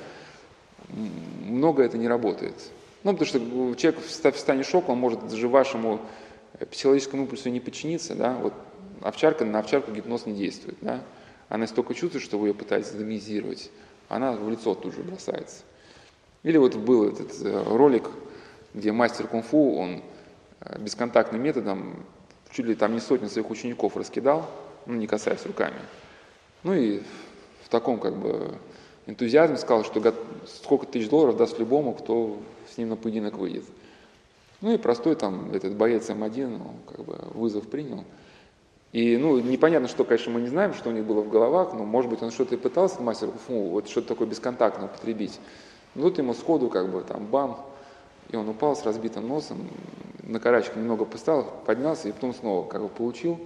много 1.45 1.83
это 1.83 1.99
не 1.99 2.09
работает. 2.09 2.55
Ну, 3.05 3.13
потому 3.13 3.27
что 3.27 3.39
человек 3.77 4.01
в 4.01 4.11
состоянии 4.11 4.63
шока, 4.63 4.91
он 4.91 4.99
может 4.99 5.29
даже 5.29 5.49
вашему 5.49 6.01
психологическому 6.71 7.25
импульсу 7.25 7.51
не 7.51 7.61
подчиниться, 7.61 8.15
да, 8.15 8.35
вот 8.43 8.55
овчарка 9.03 9.45
на 9.45 9.59
овчарку 9.59 9.93
гипноз 9.93 10.25
не 10.25 10.33
действует, 10.33 10.79
да, 10.81 11.03
она 11.51 11.67
столько 11.67 11.93
чувствует, 11.93 12.25
что 12.25 12.39
вы 12.39 12.49
ее 12.49 12.55
пытаетесь 12.55 12.93
доминизировать, 12.93 13.71
она 14.09 14.33
в 14.33 14.49
лицо 14.49 14.75
тут 14.75 14.95
же 14.95 15.03
бросается. 15.03 15.63
Или 16.43 16.57
вот 16.57 16.77
был 16.77 17.09
этот 17.09 17.33
э, 17.45 17.63
ролик, 17.67 18.09
где 18.75 18.93
мастер 18.93 19.27
кунг-фу, 19.27 19.77
он 19.77 20.03
э, 20.61 20.79
бесконтактным 20.79 21.43
методом 21.43 22.05
чуть 22.53 22.67
ли 22.67 22.75
там 22.75 22.95
не 22.95 23.01
сотни 23.01 23.29
своих 23.29 23.51
учеников 23.51 23.97
раскидал, 23.97 24.49
ну, 24.87 24.95
не 24.95 25.07
касаясь 25.07 25.45
руками. 25.47 25.79
Ну 26.63 26.75
и 26.75 27.03
в 27.65 27.69
таком 27.69 27.99
как 27.99 28.17
бы 28.17 28.57
энтузиазме 29.07 29.57
сказал, 29.57 29.85
что 29.85 30.15
сколько 30.47 30.87
тысяч 30.87 31.09
долларов 31.09 31.37
даст 31.37 31.59
любому, 31.59 31.93
кто 31.93 32.39
с 32.73 32.79
ним 32.79 32.91
на 32.91 32.97
поединок 32.97 33.35
выйдет. 33.35 33.65
Ну 34.61 34.73
и 34.73 34.77
простой 34.77 35.15
там 35.15 35.53
этот 35.53 35.75
боец 35.75 36.09
М1, 36.09 36.55
он 36.55 36.77
как 36.87 37.05
бы 37.05 37.17
вызов 37.35 37.69
принял. 37.69 38.05
И, 38.93 39.17
ну, 39.19 39.39
непонятно, 39.39 39.87
что, 39.87 40.05
конечно, 40.05 40.33
мы 40.33 40.41
не 40.41 40.49
знаем, 40.49 40.73
что 40.73 40.89
у 40.89 40.93
них 40.93 41.05
было 41.05 41.21
в 41.21 41.29
головах, 41.29 41.75
но, 41.75 41.85
может 41.85 42.11
быть, 42.11 42.23
он 42.23 42.31
что-то 42.31 42.55
и 42.55 42.59
пытался, 42.59 43.03
мастер 43.03 43.29
Куфу, 43.29 43.69
вот 43.69 43.89
что-то 43.89 44.09
такое 44.09 44.27
бесконтактное 44.27 44.87
употребить. 44.87 45.39
Ну, 45.95 46.03
тут 46.03 46.19
ему 46.19 46.35
сходу, 46.35 46.69
как 46.69 46.91
бы, 46.91 47.03
там, 47.03 47.27
бам, 47.27 47.65
и 48.31 48.37
он 48.37 48.49
упал 48.49 48.77
с 48.77 48.85
разбитым 48.85 49.27
носом, 49.27 49.69
на 50.23 50.39
карачку 50.41 50.79
немного 50.79 51.05
поставил, 51.05 51.45
поднялся 51.65 52.09
и 52.09 52.13
потом 52.13 52.35
снова, 52.35 52.69
как 52.69 52.83
бы, 52.83 52.89
получил. 52.89 53.41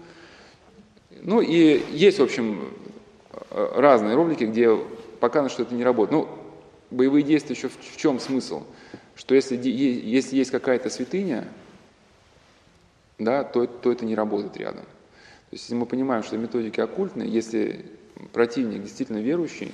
Ну, 1.22 1.40
и 1.40 1.83
есть, 1.92 2.18
в 2.18 2.22
общем, 2.22 2.68
разные 3.50 4.14
ролики, 4.14 4.44
где 4.44 4.76
показано, 5.20 5.48
что 5.48 5.62
это 5.62 5.74
не 5.74 5.85
работает. 5.85 6.20
Ну, 6.20 6.38
боевые 6.90 7.22
действия 7.22 7.55
еще 7.55 7.68
в, 7.68 7.78
в 7.78 7.96
чем 7.96 8.18
смысл? 8.18 8.64
Что 9.14 9.35
если, 9.35 9.57
если 9.57 10.37
есть 10.37 10.50
какая-то 10.50 10.90
святыня, 10.90 11.46
да, 13.18 13.44
то, 13.44 13.66
то 13.66 13.92
это 13.92 14.05
не 14.05 14.14
работает 14.14 14.57
рядом. 14.57 14.85
То 14.85 15.55
есть 15.55 15.64
если 15.64 15.74
мы 15.74 15.87
понимаем, 15.87 16.22
что 16.22 16.37
методики 16.37 16.81
оккультные, 16.81 17.28
если 17.28 17.85
противник 18.33 18.83
действительно 18.83 19.18
верующий, 19.18 19.72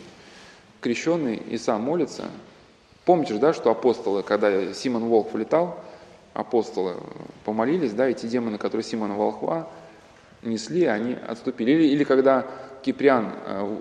крещенный 0.81 1.37
и 1.37 1.57
сам 1.57 1.83
молится, 1.83 2.26
помните 3.09 3.33
же, 3.33 3.40
да, 3.40 3.55
что 3.55 3.71
апостолы, 3.71 4.23
когда 4.23 4.75
Симон 4.75 5.07
Волк 5.07 5.33
влетал, 5.33 5.81
апостолы 6.35 6.97
помолились, 7.47 7.94
да, 7.94 8.07
эти 8.07 8.27
демоны, 8.27 8.59
которые 8.59 8.85
Симона 8.85 9.14
Волхва 9.14 9.71
несли, 10.42 10.85
они 10.85 11.14
отступили. 11.14 11.71
Или, 11.71 11.85
или 11.85 12.05
когда 12.05 12.47
Киприан, 12.83 13.33
э, 13.47 13.79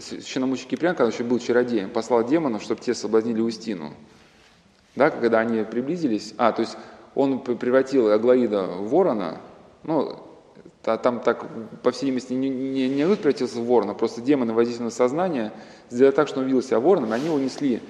священномученик 0.00 0.68
Киприан, 0.68 0.94
когда 0.94 1.12
еще 1.12 1.24
был 1.24 1.40
чародеем, 1.40 1.90
послал 1.90 2.24
демонов, 2.24 2.62
чтобы 2.62 2.80
те 2.80 2.94
соблазнили 2.94 3.40
Устину. 3.40 3.94
Да, 4.94 5.10
когда 5.10 5.40
они 5.40 5.64
приблизились, 5.64 6.34
а, 6.38 6.52
то 6.52 6.62
есть 6.62 6.76
он 7.16 7.40
превратил 7.40 8.12
Аглаида 8.12 8.62
в 8.62 8.90
ворона, 8.90 9.40
ну, 9.82 10.20
там 10.84 11.18
так, 11.18 11.44
по 11.82 11.90
всей 11.90 12.06
видимости, 12.06 12.32
не, 12.32 12.48
не, 12.48 12.88
не 12.88 13.04
превратился 13.16 13.58
в 13.58 13.66
ворона, 13.66 13.94
просто 13.94 14.20
демоны 14.20 14.52
воздействовали 14.52 14.92
на 14.92 14.96
сознание, 14.96 15.52
сделали 15.90 16.14
так, 16.14 16.28
что 16.28 16.38
он 16.38 16.46
видел 16.46 16.62
себя 16.62 16.78
вороном, 16.78 17.10
они 17.10 17.26
его 17.26 17.40
несли 17.40 17.76
э, 17.76 17.80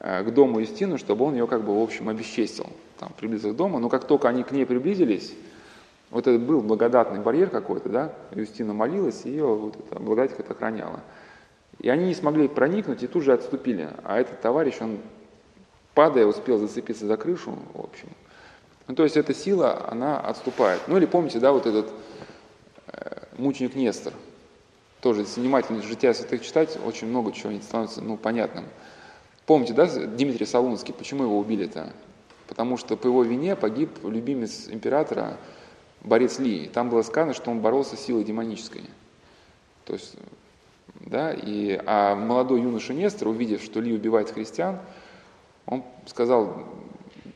к 0.00 0.30
дому 0.30 0.60
Юстину, 0.60 0.96
чтобы 0.96 1.26
он 1.26 1.34
ее, 1.34 1.46
как 1.46 1.62
бы, 1.62 1.78
в 1.78 1.82
общем, 1.82 2.08
обесчестил, 2.08 2.66
там, 2.98 3.12
приблизился 3.18 3.54
к 3.54 3.56
дому. 3.56 3.78
Но 3.78 3.88
как 3.88 4.06
только 4.06 4.28
они 4.28 4.42
к 4.42 4.50
ней 4.50 4.64
приблизились, 4.64 5.34
вот 6.10 6.26
это 6.26 6.38
был 6.38 6.62
благодатный 6.62 7.20
барьер 7.20 7.50
какой-то, 7.50 7.88
да, 7.88 8.12
Юстина 8.34 8.72
молилась, 8.72 9.24
ее 9.24 9.46
вот 9.46 9.76
эта 9.76 10.00
благодать 10.00 10.36
как-то 10.36 10.54
охраняла. 10.54 11.00
И 11.78 11.88
они 11.88 12.06
не 12.06 12.14
смогли 12.14 12.48
проникнуть 12.48 13.02
и 13.02 13.06
тут 13.06 13.24
же 13.24 13.32
отступили. 13.32 13.90
А 14.04 14.18
этот 14.18 14.40
товарищ, 14.40 14.76
он, 14.80 14.98
падая, 15.94 16.26
успел 16.26 16.58
зацепиться 16.58 17.06
за 17.06 17.16
крышу, 17.16 17.56
в 17.74 17.80
общем. 17.80 18.08
Ну, 18.88 18.94
то 18.94 19.04
есть 19.04 19.16
эта 19.16 19.32
сила, 19.32 19.86
она 19.88 20.18
отступает. 20.18 20.80
Ну 20.88 20.96
или 20.96 21.06
помните, 21.06 21.38
да, 21.38 21.52
вот 21.52 21.66
этот 21.66 21.92
э, 22.88 23.22
мученик 23.38 23.76
Нестор, 23.76 24.12
тоже, 25.00 25.20
если 25.20 25.40
внимательно 25.40 25.80
жития 25.82 26.12
святых 26.12 26.42
читать, 26.42 26.78
очень 26.84 27.06
много 27.06 27.32
чего 27.32 27.52
становится, 27.60 28.02
ну, 28.02 28.16
понятным. 28.16 28.64
Помните, 29.50 29.72
да, 29.72 29.86
Дмитрий 29.86 30.46
Солунский, 30.46 30.94
почему 30.94 31.24
его 31.24 31.36
убили-то? 31.36 31.92
Потому 32.46 32.76
что 32.76 32.96
по 32.96 33.08
его 33.08 33.24
вине 33.24 33.56
погиб 33.56 33.90
любимец 34.04 34.68
императора 34.68 35.38
борец 36.02 36.38
Ли. 36.38 36.68
Там 36.72 36.88
было 36.88 37.02
сказано, 37.02 37.34
что 37.34 37.50
он 37.50 37.58
боролся 37.58 37.96
с 37.96 38.00
силой 38.00 38.22
демонической. 38.22 38.84
То 39.86 39.94
есть, 39.94 40.14
да, 41.00 41.32
и, 41.32 41.80
а 41.84 42.14
молодой 42.14 42.60
юноша 42.60 42.94
Нестор, 42.94 43.26
увидев, 43.26 43.60
что 43.64 43.80
Ли 43.80 43.92
убивает 43.92 44.30
христиан, 44.30 44.78
он 45.66 45.82
сказал 46.06 46.64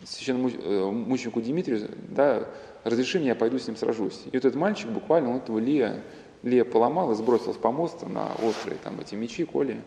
священному 0.04 0.50
э, 0.50 0.90
мученику 0.92 1.40
Дмитрию, 1.40 1.90
да, 2.10 2.46
разреши 2.84 3.18
мне, 3.18 3.30
я 3.30 3.34
пойду 3.34 3.58
с 3.58 3.66
ним 3.66 3.76
сражусь. 3.76 4.20
И 4.26 4.36
вот 4.36 4.44
этот 4.44 4.54
мальчик 4.54 4.88
буквально, 4.88 5.30
он 5.30 5.38
этого 5.38 5.58
Лия, 5.58 6.00
Лия 6.44 6.64
поломал 6.64 7.10
и 7.10 7.16
сбросил 7.16 7.52
с 7.52 7.56
помоста 7.56 8.06
на 8.06 8.28
острые 8.40 8.78
там 8.84 9.00
эти 9.00 9.16
мечи, 9.16 9.44
коли. 9.44 9.82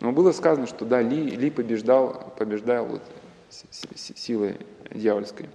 Но 0.00 0.12
было 0.12 0.32
сказано, 0.32 0.66
что 0.66 0.84
да, 0.84 1.02
Ли, 1.02 1.30
Ли 1.30 1.50
побеждал, 1.50 2.32
побеждал 2.36 2.86
вот 2.86 3.02
силой 3.94 4.56
дьявольской. 4.90 5.48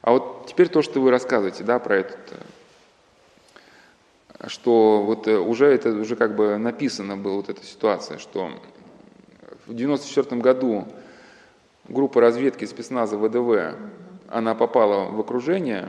А 0.00 0.12
вот 0.12 0.46
теперь 0.46 0.68
то, 0.68 0.82
что 0.82 1.00
вы 1.00 1.10
рассказываете, 1.10 1.64
да, 1.64 1.78
про 1.78 1.96
этот, 1.96 2.18
э, 4.38 4.48
что 4.48 5.02
вот 5.02 5.26
э, 5.26 5.36
уже 5.36 5.66
это 5.66 5.90
уже 5.90 6.16
как 6.16 6.36
бы 6.36 6.56
написано 6.58 7.16
была 7.16 7.36
вот 7.36 7.48
эта 7.48 7.64
ситуация, 7.64 8.18
что 8.18 8.50
в 9.66 9.74
94 9.74 10.40
году 10.40 10.86
группа 11.88 12.20
разведки 12.20 12.64
спецназа 12.64 13.18
ВДВ, 13.18 13.76
она 14.28 14.54
попала 14.54 15.10
в 15.10 15.20
окружение. 15.20 15.88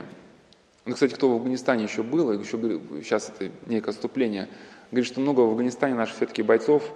Ну, 0.84 0.94
кстати, 0.94 1.14
кто 1.14 1.30
в 1.30 1.34
Афганистане 1.34 1.84
еще 1.84 2.02
был, 2.02 2.32
еще 2.32 2.58
сейчас 3.02 3.28
это 3.28 3.52
некое 3.66 3.90
отступление, 3.90 4.48
говорит, 4.90 5.06
что 5.06 5.20
много 5.20 5.40
в 5.40 5.50
Афганистане 5.50 5.94
наших 5.94 6.16
все-таки 6.16 6.42
бойцов, 6.42 6.92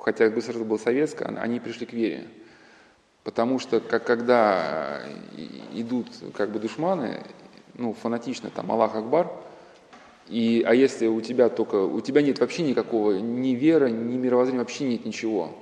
хотя 0.00 0.28
государство 0.28 0.64
было 0.64 0.78
советское, 0.78 1.26
они 1.26 1.60
пришли 1.60 1.86
к 1.86 1.92
вере. 1.92 2.26
Потому 3.22 3.58
что 3.58 3.80
как, 3.80 4.04
когда 4.04 5.02
идут 5.74 6.08
как 6.34 6.50
бы 6.50 6.58
душманы, 6.58 7.22
ну, 7.74 7.92
фанатично, 7.92 8.50
там, 8.50 8.72
Аллах 8.72 8.94
Акбар, 8.94 9.30
и, 10.28 10.64
а 10.66 10.74
если 10.74 11.06
у 11.06 11.20
тебя 11.20 11.48
только, 11.48 11.76
у 11.76 12.00
тебя 12.00 12.22
нет 12.22 12.38
вообще 12.38 12.62
никакого 12.62 13.18
ни 13.18 13.50
веры, 13.50 13.90
ни 13.90 14.16
мировоззрения, 14.16 14.60
вообще 14.60 14.84
нет 14.84 15.04
ничего, 15.04 15.54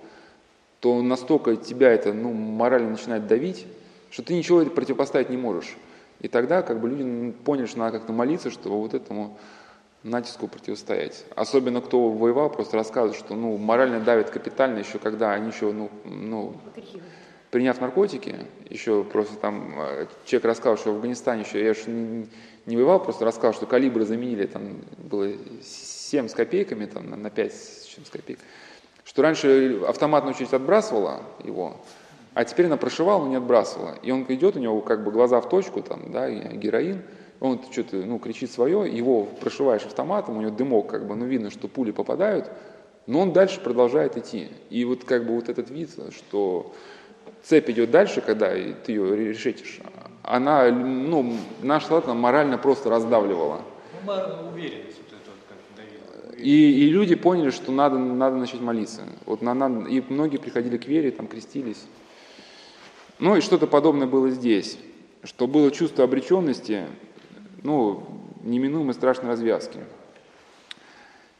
то 0.80 1.02
настолько 1.02 1.56
тебя 1.56 1.90
это, 1.90 2.12
ну, 2.12 2.32
морально 2.32 2.90
начинает 2.90 3.26
давить, 3.26 3.66
что 4.10 4.22
ты 4.22 4.34
ничего 4.34 4.64
противопоставить 4.64 5.30
не 5.30 5.36
можешь. 5.36 5.76
И 6.20 6.28
тогда 6.28 6.62
как 6.62 6.80
бы 6.80 6.88
люди 6.88 7.32
поняли, 7.44 7.66
что 7.66 7.78
надо 7.78 7.98
как-то 7.98 8.12
молиться, 8.12 8.50
чтобы 8.50 8.78
вот 8.78 8.94
этому 8.94 9.38
натиску 10.02 10.48
противостоять. 10.48 11.24
Особенно 11.34 11.80
кто 11.80 12.08
воевал, 12.10 12.50
просто 12.50 12.76
рассказывают, 12.76 13.16
что 13.16 13.34
ну, 13.34 13.56
морально 13.56 14.00
давит 14.00 14.30
капитально 14.30 14.78
еще 14.78 14.98
когда 14.98 15.32
они 15.32 15.50
еще, 15.50 15.72
ну, 15.72 15.90
ну 16.04 16.56
приняв 17.50 17.80
наркотики, 17.80 18.36
еще 18.68 19.04
просто 19.04 19.36
там 19.36 19.74
э, 19.78 20.06
человек 20.24 20.44
рассказал, 20.44 20.76
что 20.76 20.92
в 20.92 20.96
Афганистане 20.96 21.42
еще, 21.42 21.64
я 21.64 21.74
же 21.74 21.88
не, 21.88 22.28
не 22.66 22.76
воевал, 22.76 23.02
просто 23.02 23.24
рассказал, 23.24 23.54
что 23.54 23.66
калибры 23.66 24.04
заменили, 24.04 24.46
там 24.46 24.82
было 24.98 25.32
7 25.62 26.28
с 26.28 26.34
копейками, 26.34 26.86
там 26.86 27.10
на 27.22 27.30
5 27.30 27.52
с 27.52 27.84
чем 27.86 28.04
с 28.04 28.10
копейками, 28.10 28.46
что 29.04 29.22
раньше 29.22 29.80
автоматная 29.86 30.34
очередь 30.34 30.52
отбрасывала 30.52 31.22
его, 31.42 31.80
а 32.34 32.44
теперь 32.44 32.66
она 32.66 32.76
прошивала, 32.76 33.24
но 33.24 33.30
не 33.30 33.36
отбрасывала. 33.36 33.96
И 34.02 34.12
он 34.12 34.24
идет, 34.28 34.56
у 34.56 34.60
него 34.60 34.80
как 34.80 35.02
бы 35.02 35.10
глаза 35.10 35.40
в 35.40 35.48
точку, 35.48 35.82
там, 35.82 36.12
да, 36.12 36.30
героин, 36.30 37.02
он 37.40 37.60
что-то, 37.70 37.96
ну, 37.96 38.18
кричит 38.18 38.50
свое, 38.50 38.90
его 38.90 39.24
прошиваешь 39.24 39.84
автоматом, 39.84 40.36
у 40.36 40.40
него 40.40 40.50
дымок, 40.50 40.88
как 40.88 41.06
бы, 41.06 41.14
ну, 41.14 41.24
видно, 41.24 41.50
что 41.50 41.68
пули 41.68 41.92
попадают, 41.92 42.50
но 43.06 43.20
он 43.20 43.32
дальше 43.32 43.60
продолжает 43.60 44.16
идти. 44.16 44.48
И 44.70 44.84
вот 44.84 45.04
как 45.04 45.26
бы 45.26 45.34
вот 45.34 45.48
этот 45.48 45.70
вид, 45.70 45.90
что 46.10 46.74
цепь 47.42 47.70
идет 47.70 47.90
дальше, 47.90 48.20
когда 48.20 48.50
ты 48.50 48.92
ее 48.92 49.16
решетишь, 49.16 49.80
она, 50.22 50.70
ну, 50.70 51.34
наш 51.62 51.86
солдат 51.86 52.14
морально 52.14 52.58
просто 52.58 52.90
раздавливала. 52.90 53.62
Ну, 54.04 54.12
уверенность 54.52 54.98
вот 54.98 55.08
эта 55.08 55.30
вот 55.30 55.40
как 55.48 55.56
давила. 55.76 56.36
И, 56.36 56.84
и 56.84 56.90
люди 56.90 57.14
поняли, 57.14 57.50
что 57.50 57.72
надо, 57.72 57.98
надо 57.98 58.36
начать 58.36 58.60
молиться. 58.60 59.02
Вот 59.26 59.42
на, 59.42 59.54
на, 59.54 59.86
и 59.88 60.02
многие 60.08 60.38
приходили 60.38 60.76
к 60.76 60.86
вере, 60.86 61.10
там 61.10 61.28
крестились. 61.28 61.84
Ну 63.18 63.36
и 63.36 63.40
что-то 63.40 63.66
подобное 63.66 64.06
было 64.06 64.30
здесь, 64.30 64.78
что 65.24 65.46
было 65.46 65.70
чувство 65.70 66.04
обреченности, 66.04 66.84
ну, 67.68 68.02
неминуемой 68.42 68.94
страшной 68.94 69.28
развязки. 69.28 69.80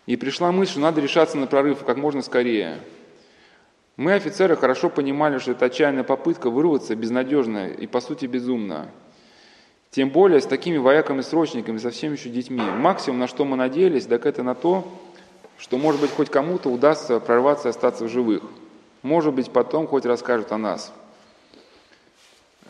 И 0.06 0.16
пришла 0.16 0.52
мысль, 0.52 0.72
что 0.72 0.80
надо 0.80 1.00
решаться 1.00 1.36
на 1.36 1.46
прорыв 1.46 1.84
как 1.84 1.96
можно 1.96 2.22
скорее– 2.22 2.78
мы, 3.98 4.14
офицеры, 4.14 4.54
хорошо 4.54 4.90
понимали, 4.90 5.38
что 5.38 5.50
это 5.50 5.64
отчаянная 5.64 6.04
попытка 6.04 6.50
вырваться 6.50 6.94
безнадежная 6.94 7.70
и, 7.70 7.88
по 7.88 8.00
сути, 8.00 8.26
безумная. 8.26 8.92
Тем 9.90 10.10
более 10.10 10.40
с 10.40 10.46
такими 10.46 10.76
вояками-срочниками, 10.76 11.78
совсем 11.78 12.12
еще 12.12 12.28
детьми. 12.28 12.60
Максимум, 12.60 13.18
на 13.18 13.26
что 13.26 13.44
мы 13.44 13.56
надеялись, 13.56 14.06
так 14.06 14.24
это 14.24 14.44
на 14.44 14.54
то, 14.54 14.86
что, 15.58 15.78
может 15.78 16.00
быть, 16.00 16.12
хоть 16.12 16.30
кому-то 16.30 16.68
удастся 16.68 17.18
прорваться 17.18 17.66
и 17.66 17.70
остаться 17.70 18.04
в 18.04 18.08
живых. 18.08 18.44
Может 19.02 19.34
быть, 19.34 19.50
потом 19.50 19.88
хоть 19.88 20.06
расскажут 20.06 20.52
о 20.52 20.58
нас. 20.58 20.94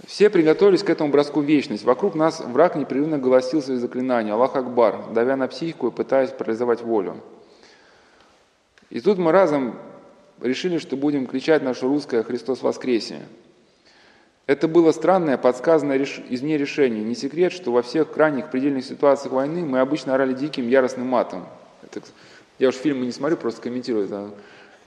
Все 0.07 0.31
приготовились 0.31 0.83
к 0.83 0.91
этому 0.91 1.11
броску 1.11 1.41
в 1.41 1.45
вечность. 1.45 1.85
Вокруг 1.85 2.15
нас 2.15 2.41
враг 2.41 2.77
непрерывно 2.77 3.19
голосил 3.19 3.63
свои 3.63 3.77
заклинания 3.77 4.33
«Аллах 4.33 4.57
Акбар», 4.57 5.13
давя 5.13 5.37
на 5.37 5.49
психику 5.49 5.89
и 5.89 5.91
пытаясь 5.91 6.31
парализовать 6.31 6.83
волю. 6.83 7.21
И 8.91 9.01
тут 9.01 9.19
мы 9.19 9.33
разом 9.33 9.79
решили, 10.41 10.79
что 10.79 10.97
будем 10.97 11.27
кричать 11.27 11.63
наше 11.63 11.87
русское 11.87 12.23
«Христос 12.23 12.63
воскресе!». 12.63 13.21
Это 14.47 14.67
было 14.67 14.93
странное, 14.93 15.37
подсказанное 15.37 16.03
извне 16.31 16.57
решение. 16.57 17.05
Не 17.05 17.15
секрет, 17.15 17.53
что 17.53 17.71
во 17.71 17.83
всех 17.83 18.11
крайних 18.11 18.51
предельных 18.51 18.87
ситуациях 18.87 19.35
войны 19.35 19.63
мы 19.63 19.81
обычно 19.81 20.15
орали 20.15 20.33
диким, 20.33 20.67
яростным 20.69 21.07
матом. 21.07 21.45
Это, 21.83 22.01
я 22.59 22.69
уж 22.69 22.77
фильмы 22.77 23.05
не 23.05 23.13
смотрю, 23.13 23.37
просто 23.37 23.61
комментирую. 23.61 24.33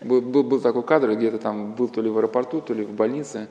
Был, 0.01 0.21
был, 0.21 0.43
был 0.43 0.59
такой 0.61 0.81
кадр, 0.81 1.13
где-то 1.13 1.37
там 1.37 1.73
был 1.73 1.89
то 1.89 2.01
ли 2.01 2.09
в 2.09 2.17
аэропорту, 2.17 2.59
то 2.59 2.73
ли 2.73 2.83
в 2.83 2.93
больнице. 2.93 3.47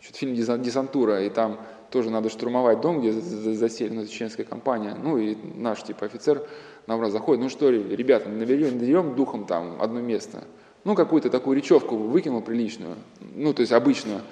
Что 0.00 0.16
фильм 0.16 0.34
«Десантура», 0.34 1.22
и 1.22 1.30
там 1.30 1.60
тоже 1.90 2.10
надо 2.10 2.30
штурмовать 2.30 2.80
дом, 2.80 3.00
где 3.00 3.12
заселена 3.12 4.06
чеченская 4.06 4.46
компания. 4.46 4.96
Ну 5.00 5.18
и 5.18 5.36
наш 5.54 5.82
типа 5.82 6.06
офицер 6.06 6.42
нам 6.86 7.00
раз 7.00 7.12
заходит, 7.12 7.42
ну 7.42 7.48
что, 7.48 7.70
ребята, 7.70 8.28
наберем, 8.28 8.78
наберем 8.78 9.14
духом 9.14 9.44
там 9.44 9.76
одно 9.80 10.00
место. 10.00 10.44
Ну, 10.84 10.94
какую-то 10.94 11.28
такую 11.28 11.56
речевку 11.56 11.96
выкинул 11.96 12.40
приличную, 12.40 12.96
ну, 13.34 13.52
то 13.52 13.60
есть 13.60 13.72
обычную. 13.72 14.22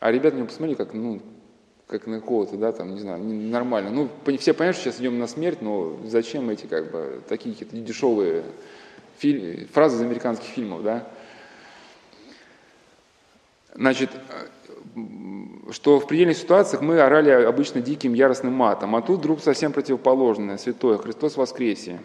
А 0.00 0.10
ребята 0.10 0.36
мне 0.36 0.46
посмотрели, 0.46 0.74
как, 0.76 0.94
ну, 0.94 1.20
как 1.86 2.06
на 2.06 2.20
кого-то, 2.20 2.56
да, 2.56 2.72
там, 2.72 2.94
не 2.94 3.00
знаю, 3.00 3.22
нормально. 3.22 3.90
Ну, 3.90 4.08
все 4.38 4.52
понимают, 4.52 4.76
что 4.76 4.90
сейчас 4.90 5.00
идем 5.00 5.18
на 5.18 5.28
смерть, 5.28 5.62
но 5.62 5.96
зачем 6.06 6.50
эти, 6.50 6.66
как 6.66 6.90
бы, 6.90 7.20
такие 7.28 7.54
какие-то 7.54 7.76
дешевые 7.76 8.42
фразы 9.72 9.96
из 9.96 10.00
американских 10.00 10.46
фильмов, 10.46 10.82
да? 10.82 11.06
Значит, 13.74 14.10
что 15.70 16.00
в 16.00 16.06
предельных 16.06 16.36
ситуациях 16.36 16.82
мы 16.82 17.00
орали 17.00 17.30
обычно 17.30 17.80
диким 17.80 18.14
яростным 18.14 18.52
матом, 18.52 18.96
а 18.96 19.02
тут 19.02 19.20
вдруг 19.20 19.40
совсем 19.40 19.72
противоположное, 19.72 20.58
святое, 20.58 20.98
Христос 20.98 21.36
воскресе. 21.36 22.00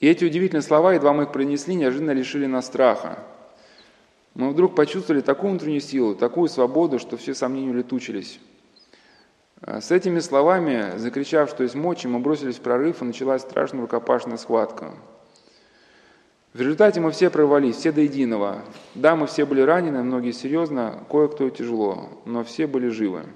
И 0.00 0.06
эти 0.06 0.24
удивительные 0.24 0.62
слова, 0.62 0.94
едва 0.94 1.12
мы 1.12 1.24
их 1.24 1.32
произнесли, 1.32 1.74
неожиданно 1.74 2.12
лишили 2.12 2.46
нас 2.46 2.66
страха. 2.66 3.18
Мы 4.34 4.50
вдруг 4.50 4.76
почувствовали 4.76 5.20
такую 5.20 5.50
внутреннюю 5.50 5.80
силу, 5.80 6.14
такую 6.14 6.48
свободу, 6.48 7.00
что 7.00 7.16
все 7.16 7.34
сомнения 7.34 7.70
улетучились. 7.70 8.38
С 9.60 9.90
этими 9.90 10.20
словами, 10.20 10.96
закричав, 10.98 11.50
что 11.50 11.64
есть 11.64 11.74
мочи, 11.74 12.06
мы 12.06 12.20
бросились 12.20 12.54
в 12.54 12.60
прорыв, 12.60 13.02
и 13.02 13.04
началась 13.04 13.42
страшная 13.42 13.80
рукопашная 13.80 14.36
схватка. 14.36 14.94
В 16.58 16.60
результате 16.60 16.98
мы 16.98 17.12
все 17.12 17.30
прорвались, 17.30 17.76
все 17.76 17.92
до 17.92 18.00
единого. 18.00 18.64
Да, 18.96 19.14
мы 19.14 19.28
все 19.28 19.46
были 19.46 19.60
ранены, 19.60 20.02
многие 20.02 20.32
серьезно, 20.32 21.04
кое-кто 21.08 21.48
тяжело, 21.50 22.08
но 22.24 22.42
все 22.42 22.66
были 22.66 22.88
живы. 22.88 23.26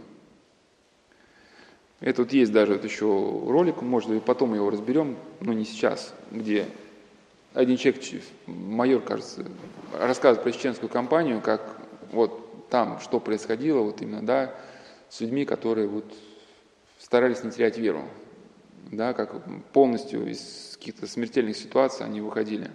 Это 2.01 2.23
вот 2.23 2.33
есть 2.33 2.51
даже 2.51 2.73
вот 2.73 2.83
еще 2.83 3.07
ролик, 3.07 3.81
может 3.81 4.11
быть, 4.11 4.25
потом 4.25 4.55
его 4.55 4.69
разберем, 4.71 5.17
но 5.39 5.53
не 5.53 5.65
сейчас, 5.65 6.15
где 6.33 6.67
один 7.55 7.77
человек, 7.77 8.03
майор, 8.47 9.01
кажется, 9.01 9.47
рассказывает 9.97 10.43
про 10.43 10.51
чеченскую 10.51 10.91
кампанию, 10.91 11.41
как 11.41 11.77
вот 12.11 12.69
там, 12.71 12.99
что 12.99 13.21
происходило, 13.21 13.83
вот 13.83 14.03
именно, 14.03 14.27
да, 14.27 14.53
с 15.11 15.21
людьми, 15.21 15.45
которые 15.45 15.87
вот 15.87 16.13
старались 16.99 17.45
не 17.45 17.53
терять 17.53 17.79
веру, 17.79 18.03
да, 18.91 19.13
как 19.13 19.41
полностью 19.73 20.29
из 20.29 20.77
каких-то 20.77 21.07
смертельных 21.07 21.57
ситуаций 21.57 22.05
они 22.05 22.21
выходили. 22.21 22.69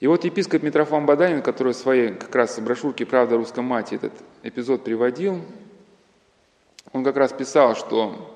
И 0.00 0.06
вот 0.06 0.24
епископ 0.24 0.62
Митрофан 0.62 1.06
Баданин, 1.06 1.42
который 1.42 1.72
в 1.72 1.76
своей 1.76 2.14
как 2.14 2.34
раз 2.34 2.58
брошюрке 2.60 3.04
«Правда 3.04 3.36
русском 3.36 3.64
мате» 3.64 3.96
этот 3.96 4.12
эпизод 4.42 4.84
приводил, 4.84 5.42
он 6.92 7.04
как 7.04 7.16
раз 7.16 7.32
писал, 7.32 7.74
что 7.74 8.34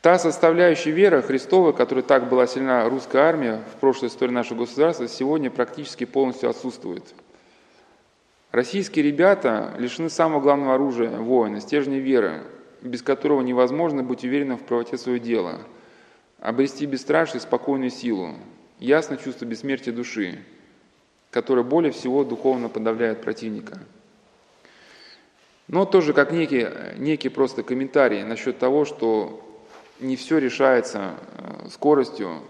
та 0.00 0.18
составляющая 0.18 0.90
веры 0.90 1.22
Христовой, 1.22 1.72
которая 1.72 2.02
так 2.02 2.28
была 2.28 2.46
сильна 2.46 2.88
русская 2.88 3.22
армия 3.22 3.62
в 3.74 3.80
прошлой 3.80 4.08
истории 4.08 4.32
нашего 4.32 4.58
государства, 4.58 5.06
сегодня 5.06 5.50
практически 5.50 6.04
полностью 6.04 6.50
отсутствует– 6.50 7.04
Российские 8.52 9.06
ребята 9.06 9.74
лишены 9.78 10.10
самого 10.10 10.38
главного 10.38 10.74
оружия 10.74 11.16
воина, 11.16 11.58
стержня 11.58 11.98
веры, 11.98 12.42
без 12.82 13.00
которого 13.00 13.40
невозможно 13.40 14.02
быть 14.02 14.24
уверенным 14.24 14.58
в 14.58 14.62
правоте 14.62 14.98
своего 14.98 15.24
дела, 15.24 15.60
обрести 16.38 16.84
бесстрашие 16.84 17.38
и 17.38 17.40
спокойную 17.40 17.88
силу, 17.88 18.34
ясно 18.82 19.16
чувство 19.16 19.44
бессмертия 19.44 19.94
души, 19.94 20.44
которое 21.30 21.62
более 21.62 21.92
всего 21.92 22.24
духовно 22.24 22.68
подавляет 22.68 23.22
противника. 23.22 23.78
Но 25.68 25.86
тоже 25.86 26.12
как 26.12 26.32
некий, 26.32 26.66
некий 26.98 27.28
просто 27.28 27.62
комментарий 27.62 28.24
насчет 28.24 28.58
того, 28.58 28.84
что 28.84 29.40
не 30.00 30.16
все 30.16 30.38
решается 30.38 31.14
э, 31.38 31.68
скоростью, 31.70 32.42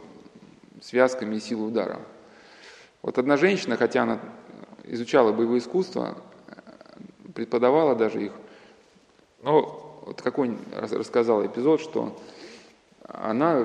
связками 0.81 1.37
и 1.37 1.41
силой 1.41 1.69
удара. 1.69 2.01
Вот 3.03 3.19
одна 3.19 3.37
женщина, 3.37 3.77
хотя 3.77 4.03
она 4.03 4.19
изучала 4.85 5.33
боевые 5.33 5.59
искусства, 5.59 6.17
преподавала 7.35 7.95
даже 7.95 8.25
их. 8.25 8.33
Но 9.43 10.03
вот 10.07 10.23
какой 10.23 10.57
рассказала 10.73 11.47
эпизод, 11.47 11.81
что 11.81 12.19
она 13.07 13.63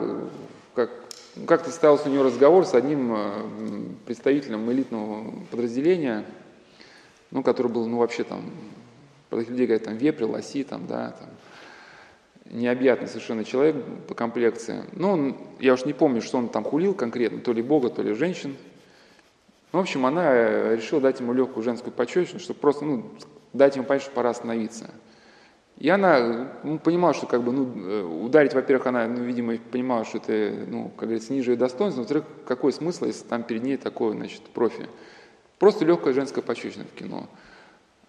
как-то 1.45 1.69
состоялся 1.69 2.07
у 2.07 2.11
нее 2.11 2.23
разговор 2.23 2.65
с 2.65 2.73
одним 2.73 3.13
э, 3.15 3.31
представителем 4.05 4.71
элитного 4.71 5.33
подразделения, 5.51 6.25
ну, 7.31 7.43
который 7.43 7.71
был, 7.71 7.85
ну, 7.87 7.97
вообще 7.97 8.23
там, 8.23 8.51
про 9.29 9.39
людей 9.39 9.67
говорят, 9.67 9.83
там, 9.83 9.97
вепрь, 9.97 10.23
лоси, 10.23 10.63
там, 10.63 10.87
да, 10.87 11.11
там, 11.11 11.29
необъятный 12.49 13.07
совершенно 13.07 13.43
человек 13.43 13.75
по 14.07 14.15
комплекции. 14.15 14.83
Ну, 14.93 15.37
я 15.59 15.73
уж 15.73 15.85
не 15.85 15.93
помню, 15.93 16.21
что 16.21 16.37
он 16.37 16.49
там 16.49 16.63
хулил 16.63 16.93
конкретно, 16.93 17.39
то 17.39 17.53
ли 17.53 17.61
Бога, 17.61 17.89
то 17.89 18.01
ли 18.01 18.13
женщин, 18.13 18.55
в 19.71 19.77
общем, 19.77 20.05
она 20.05 20.33
э, 20.33 20.75
решила 20.77 21.01
дать 21.01 21.19
ему 21.19 21.33
легкую 21.33 21.63
женскую 21.63 21.91
пощечину, 21.91 22.39
чтобы 22.39 22.59
просто 22.59 22.85
ну, 22.85 23.11
дать 23.51 23.75
ему 23.75 23.85
понять, 23.85 24.03
что 24.03 24.11
пора 24.11 24.29
остановиться. 24.29 24.89
И 25.77 25.89
она 25.89 26.49
ну, 26.63 26.79
понимала, 26.79 27.13
что 27.13 27.27
как 27.27 27.43
бы, 27.43 27.51
ну, 27.51 27.71
э, 27.75 28.01
ударить, 28.01 28.53
во-первых, 28.53 28.87
она, 28.87 29.07
ну, 29.07 29.23
видимо, 29.23 29.57
понимала, 29.57 30.05
что 30.05 30.17
это, 30.17 30.65
ну, 30.67 30.89
как 30.89 31.09
говорится, 31.09 31.33
ниже 31.33 31.51
ее 31.51 31.57
достоинства, 31.57 32.01
во-вторых, 32.01 32.23
какой 32.47 32.73
смысл, 32.73 33.05
если 33.05 33.25
там 33.25 33.43
перед 33.43 33.63
ней 33.63 33.77
такой, 33.77 34.13
значит, 34.13 34.41
профи. 34.41 34.87
Просто 35.59 35.85
легкая 35.85 36.13
женская 36.13 36.41
пощечина 36.41 36.85
в 36.85 36.97
кино. 36.97 37.27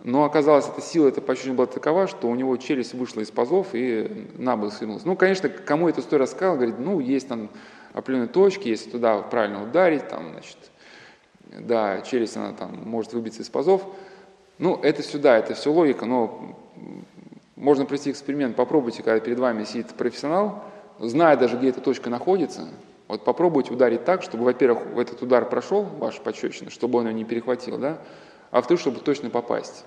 Но 0.03 0.25
оказалось, 0.25 0.67
эта 0.69 0.81
сила, 0.81 1.09
эта 1.09 1.21
пощечина 1.21 1.55
была 1.55 1.67
такова, 1.67 2.07
что 2.07 2.29
у 2.29 2.35
него 2.35 2.57
челюсть 2.57 2.95
вышла 2.95 3.21
из 3.21 3.31
пазов 3.31 3.69
и 3.73 4.29
на 4.39 4.57
бок 4.57 4.73
свернулась. 4.73 5.05
Ну, 5.05 5.17
конечно, 5.17 5.49
кому 5.49 5.89
эту 5.89 6.01
историю 6.01 6.23
рассказал, 6.23 6.55
говорит, 6.55 6.79
ну, 6.79 7.01
есть 7.01 7.29
там 7.29 7.51
определенные 7.93 8.29
точки, 8.29 8.69
если 8.69 8.91
туда 8.91 9.21
правильно 9.23 9.63
ударить, 9.63 10.09
там, 10.09 10.31
значит, 10.33 10.57
да, 11.51 12.01
челюсть, 12.03 12.37
она 12.37 12.53
там 12.53 12.77
может 12.85 13.13
выбиться 13.13 13.43
из 13.43 13.51
пазов. 13.51 13.83
Ну, 14.59 14.77
это 14.83 15.03
сюда, 15.03 15.37
это 15.37 15.55
все 15.55 15.73
логика, 15.73 16.07
но 16.07 16.57
можно 17.59 17.85
провести 17.85 18.11
эксперимент, 18.11 18.57
попробуйте, 18.57 19.03
когда 19.03 19.21
перед 19.21 19.39
вами 19.39 19.65
сидит 19.65 19.89
профессионал, 19.89 20.65
зная 20.99 21.37
даже, 21.37 21.57
где 21.57 21.71
эта 21.71 21.81
точка 21.81 22.11
находится, 22.11 22.69
вот 23.09 23.25
попробуйте 23.25 23.73
ударить 23.73 24.05
так, 24.05 24.23
чтобы, 24.23 24.45
во-первых, 24.45 24.83
этот 24.97 25.23
удар 25.23 25.49
прошел, 25.49 25.83
ваш 25.83 26.21
пощечина, 26.21 26.71
чтобы 26.71 26.99
он 26.99 27.09
ее 27.09 27.15
не 27.15 27.25
перехватил, 27.25 27.79
да, 27.79 27.99
а 28.51 28.57
во-вторых, 28.57 28.81
чтобы 28.81 29.01
точно 29.01 29.31
попасть. 29.31 29.85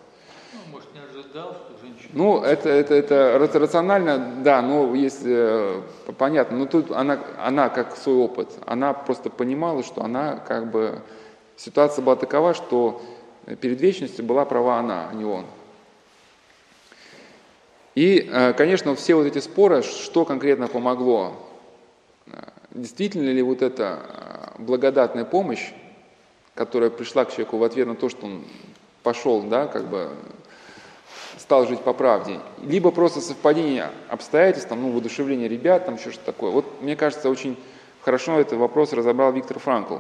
Ну, 0.54 0.74
может, 0.74 0.94
не 0.94 1.00
ожидал, 1.00 1.54
что 1.54 1.86
женщина... 1.86 2.10
Ну, 2.14 2.42
это, 2.42 2.70
это, 2.70 2.94
это 2.94 3.60
рационально, 3.60 4.36
да, 4.44 4.62
но 4.62 4.94
если 4.94 5.34
э, 5.34 5.82
понятно, 6.18 6.58
но 6.58 6.66
тут 6.66 6.92
она, 6.92 7.20
она 7.40 7.70
как 7.70 7.96
свой 7.96 8.18
опыт, 8.18 8.50
она 8.66 8.94
просто 8.94 9.30
понимала, 9.30 9.84
что 9.84 10.04
она 10.04 10.38
как 10.38 10.70
бы 10.72 11.02
Ситуация 11.64 12.04
была 12.04 12.16
такова, 12.16 12.56
что 12.56 13.04
перед 13.60 13.80
вечностью 13.80 14.26
была 14.26 14.46
права 14.46 14.80
она, 14.80 15.10
а 15.12 15.14
не 15.14 15.26
он. 15.26 15.46
И, 17.96 18.30
э, 18.32 18.54
конечно, 18.54 18.96
все 18.96 19.16
вот 19.16 19.26
эти 19.26 19.40
споры, 19.40 19.84
что 19.84 20.24
конкретно 20.24 20.68
помогло, 20.68 21.34
э, 22.28 22.32
действительно 22.72 23.30
ли 23.30 23.42
вот 23.42 23.62
эта 23.62 24.00
э, 24.58 24.62
благодатная 24.62 25.26
помощь, 25.26 25.74
которая 26.56 26.90
пришла 26.90 27.26
к 27.26 27.32
человеку 27.32 27.58
в 27.58 27.64
ответ 27.64 27.88
на 27.88 27.96
то, 27.96 28.08
что 28.08 28.26
он 28.26 28.44
пошел, 29.04 29.42
да, 29.42 29.68
как 29.68 29.90
бы 29.90 30.12
стал 31.38 31.68
жить 31.68 31.82
по 31.82 31.92
правде, 31.94 32.40
либо 32.62 32.92
просто 32.92 33.20
совпадение 33.20 33.90
обстоятельств, 34.08 34.70
там, 34.70 34.82
ну, 34.82 34.92
воодушевление 34.92 35.50
ребят, 35.50 35.86
там 35.86 35.96
еще 35.96 36.12
что-то 36.12 36.28
такое. 36.28 36.52
Вот, 36.52 36.82
мне 36.82 36.96
кажется, 36.96 37.30
очень 37.30 37.58
хорошо 38.02 38.40
этот 38.40 38.58
вопрос 38.58 38.94
разобрал 38.94 39.34
Виктор 39.34 39.60
Франкл. 39.60 39.98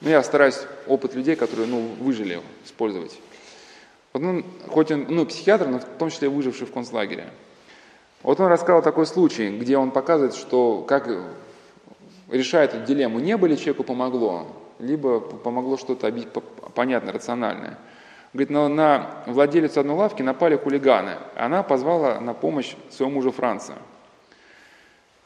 Ну, 0.00 0.08
я 0.08 0.22
стараюсь 0.22 0.60
опыт 0.86 1.14
людей, 1.14 1.36
которые, 1.36 1.66
ну, 1.66 1.80
выжили, 2.00 2.40
использовать. 2.64 3.18
Вот 4.12 4.22
он, 4.22 4.44
хоть 4.68 4.90
он, 4.90 5.06
ну, 5.08 5.24
психиатр, 5.26 5.66
но 5.66 5.78
в 5.78 5.84
том 5.84 6.10
числе 6.10 6.28
выживший 6.28 6.66
в 6.66 6.72
концлагере. 6.72 7.30
Вот 8.22 8.38
он 8.40 8.48
рассказал 8.48 8.82
такой 8.82 9.06
случай, 9.06 9.56
где 9.56 9.76
он 9.76 9.90
показывает, 9.90 10.34
что 10.34 10.84
как 10.86 11.08
решает 12.30 12.74
эту 12.74 12.86
дилемму, 12.86 13.18
не 13.20 13.36
ли 13.36 13.56
человеку 13.56 13.84
помогло, 13.84 14.46
либо 14.78 15.20
помогло 15.20 15.76
что-то 15.76 16.12
понятно, 16.74 17.12
рациональное. 17.12 17.78
Говорит, 18.32 18.50
на, 18.50 18.68
на 18.68 19.10
владелицу 19.26 19.80
одной 19.80 19.96
лавки 19.96 20.22
напали 20.22 20.56
хулиганы. 20.56 21.16
Она 21.36 21.62
позвала 21.62 22.18
на 22.20 22.32
помощь 22.32 22.74
своего 22.90 23.10
мужа 23.10 23.30
Франца. 23.30 23.74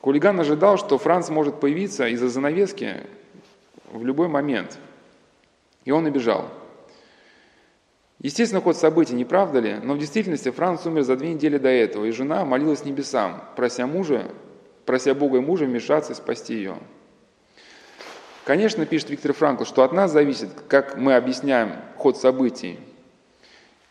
Хулиган 0.01 0.39
ожидал, 0.41 0.77
что 0.77 0.99
Франц 0.99 1.29
может 1.29 1.61
появиться 1.61 2.09
из-за 2.09 2.29
занавески 2.29 2.97
в 3.93 4.05
любой 4.05 4.29
момент. 4.29 4.79
И 5.85 5.93
он 5.93 6.07
убежал. 6.07 6.49
Естественно, 8.21 8.63
ход 8.63 8.77
событий, 8.77 9.15
не 9.15 9.25
правда 9.25 9.61
ли? 9.61 9.75
Но 9.83 9.95
в 9.95 9.99
действительности 9.99 10.51
Франц 10.51 10.87
умер 10.87 11.03
за 11.03 11.17
две 11.17 11.35
недели 11.35 11.59
до 11.59 11.69
этого, 11.69 12.07
и 12.07 12.11
жена 12.13 12.45
молилась 12.45 12.85
небесам, 12.85 13.43
прося 13.57 13.87
мужа, 13.87 14.31
прося 14.87 15.15
Бога 15.15 15.39
и 15.39 15.41
мужа 15.41 15.67
вмешаться 15.67 16.13
и 16.13 16.17
спасти 16.17 16.55
ее. 16.55 16.79
Конечно, 18.45 18.87
пишет 18.87 19.11
Виктор 19.11 19.33
Франкл, 19.33 19.65
что 19.65 19.83
от 19.83 19.93
нас 19.93 20.13
зависит, 20.13 20.49
как 20.69 20.97
мы 20.97 21.15
объясняем 21.15 21.73
ход 21.97 22.17
событий. 22.17 22.79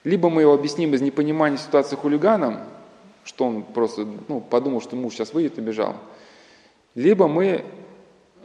Либо 0.06 0.30
мы 0.30 0.44
его 0.44 0.54
объясним 0.54 0.94
из 0.94 1.02
непонимания 1.02 1.58
ситуации 1.58 1.96
хулиганом, 1.96 2.60
что 3.26 3.46
он 3.46 3.64
просто 3.64 4.08
ну, 4.28 4.40
подумал, 4.40 4.82
что 4.82 4.96
муж 4.96 5.14
сейчас 5.14 5.34
выйдет 5.34 5.58
и 5.58 5.62
бежал. 5.62 5.98
Либо 6.94 7.28
мы 7.28 7.66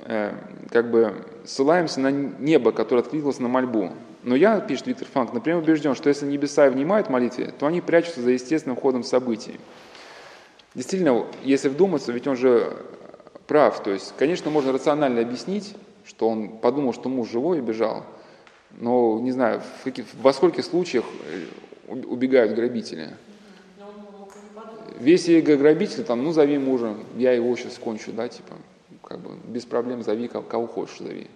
э, 0.04 0.34
как 0.70 0.90
бы 0.90 1.14
ссылаемся 1.44 2.00
на 2.00 2.10
небо, 2.10 2.72
которое 2.72 3.02
откликнулось 3.02 3.38
на 3.38 3.48
мольбу. 3.48 3.92
Но 4.22 4.36
я, 4.36 4.60
пишет 4.60 4.86
Виктор 4.86 5.08
Франк, 5.08 5.32
например, 5.32 5.60
убежден, 5.60 5.94
что 5.94 6.08
если 6.08 6.26
небеса 6.26 6.66
и 6.66 6.70
внимают 6.70 7.08
молитве, 7.08 7.54
то 7.58 7.66
они 7.66 7.80
прячутся 7.80 8.20
за 8.20 8.30
естественным 8.30 8.76
ходом 8.76 9.02
событий. 9.02 9.58
Действительно, 10.74 11.26
если 11.42 11.68
вдуматься, 11.68 12.12
ведь 12.12 12.26
он 12.26 12.36
же 12.36 12.76
прав. 13.46 13.82
То 13.82 13.90
есть, 13.90 14.14
конечно, 14.18 14.50
можно 14.50 14.72
рационально 14.72 15.22
объяснить, 15.22 15.74
что 16.04 16.28
он 16.28 16.58
подумал, 16.58 16.92
что 16.92 17.08
муж 17.08 17.30
живой 17.30 17.58
и 17.58 17.60
бежал. 17.62 18.04
Но, 18.78 19.18
не 19.20 19.32
знаю, 19.32 19.62
в 19.80 19.84
каких, 19.84 20.04
во 20.22 20.32
скольких 20.32 20.64
случаях 20.64 21.04
э, 21.88 21.94
убегают 21.94 22.54
грабители. 22.54 23.10
Весь 25.00 25.26
его 25.28 25.58
грабитель, 25.58 26.04
там, 26.04 26.22
ну, 26.22 26.32
зови 26.32 26.58
мужа, 26.58 26.94
я 27.16 27.32
его 27.32 27.56
сейчас 27.56 27.78
кончу, 27.78 28.12
да, 28.12 28.28
типа, 28.28 28.54
как 29.02 29.18
бы, 29.18 29.30
без 29.48 29.64
проблем 29.64 30.02
зови, 30.02 30.28
кого, 30.28 30.44
кого 30.44 30.66
хочешь 30.66 30.98
зови. 30.98 31.26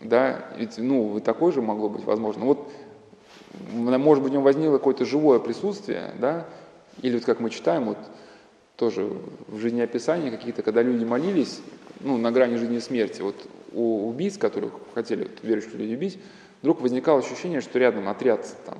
Да, 0.00 0.44
ведь, 0.56 0.78
ну, 0.78 1.20
такое 1.20 1.52
же 1.52 1.62
могло 1.62 1.88
быть 1.88 2.04
возможно. 2.04 2.44
Вот, 2.44 2.70
может 3.72 4.22
быть, 4.22 4.32
у 4.32 4.34
него 4.34 4.44
возникло 4.44 4.78
какое-то 4.78 5.04
живое 5.04 5.38
присутствие, 5.38 6.12
да, 6.18 6.46
или 7.02 7.16
вот 7.16 7.24
как 7.24 7.40
мы 7.40 7.50
читаем, 7.50 7.86
вот, 7.86 7.98
тоже 8.76 9.08
в 9.46 9.58
жизнеописании 9.58 10.30
какие-то, 10.30 10.62
когда 10.62 10.82
люди 10.82 11.04
молились, 11.04 11.60
ну, 12.00 12.16
на 12.16 12.32
грани 12.32 12.56
жизни 12.56 12.76
и 12.76 12.80
смерти, 12.80 13.22
вот 13.22 13.36
у 13.72 14.08
убийц, 14.08 14.36
которых 14.36 14.72
хотели 14.94 15.24
вот, 15.24 15.38
верующих 15.42 15.74
людей 15.74 15.96
убить, 15.96 16.18
вдруг 16.60 16.80
возникало 16.80 17.20
ощущение, 17.20 17.60
что 17.60 17.78
рядом 17.78 18.08
отряд 18.08 18.46
там, 18.66 18.78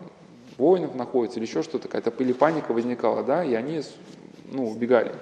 воинов 0.59 0.95
находится 0.95 1.39
или 1.39 1.47
еще 1.47 1.63
что-то, 1.63 1.89
какая-то 1.89 2.13
или 2.23 2.33
паника 2.33 2.73
возникала, 2.73 3.23
да, 3.23 3.45
и 3.45 3.55
они 3.55 3.83
ну, 4.51 4.71
убегали. 4.71 5.13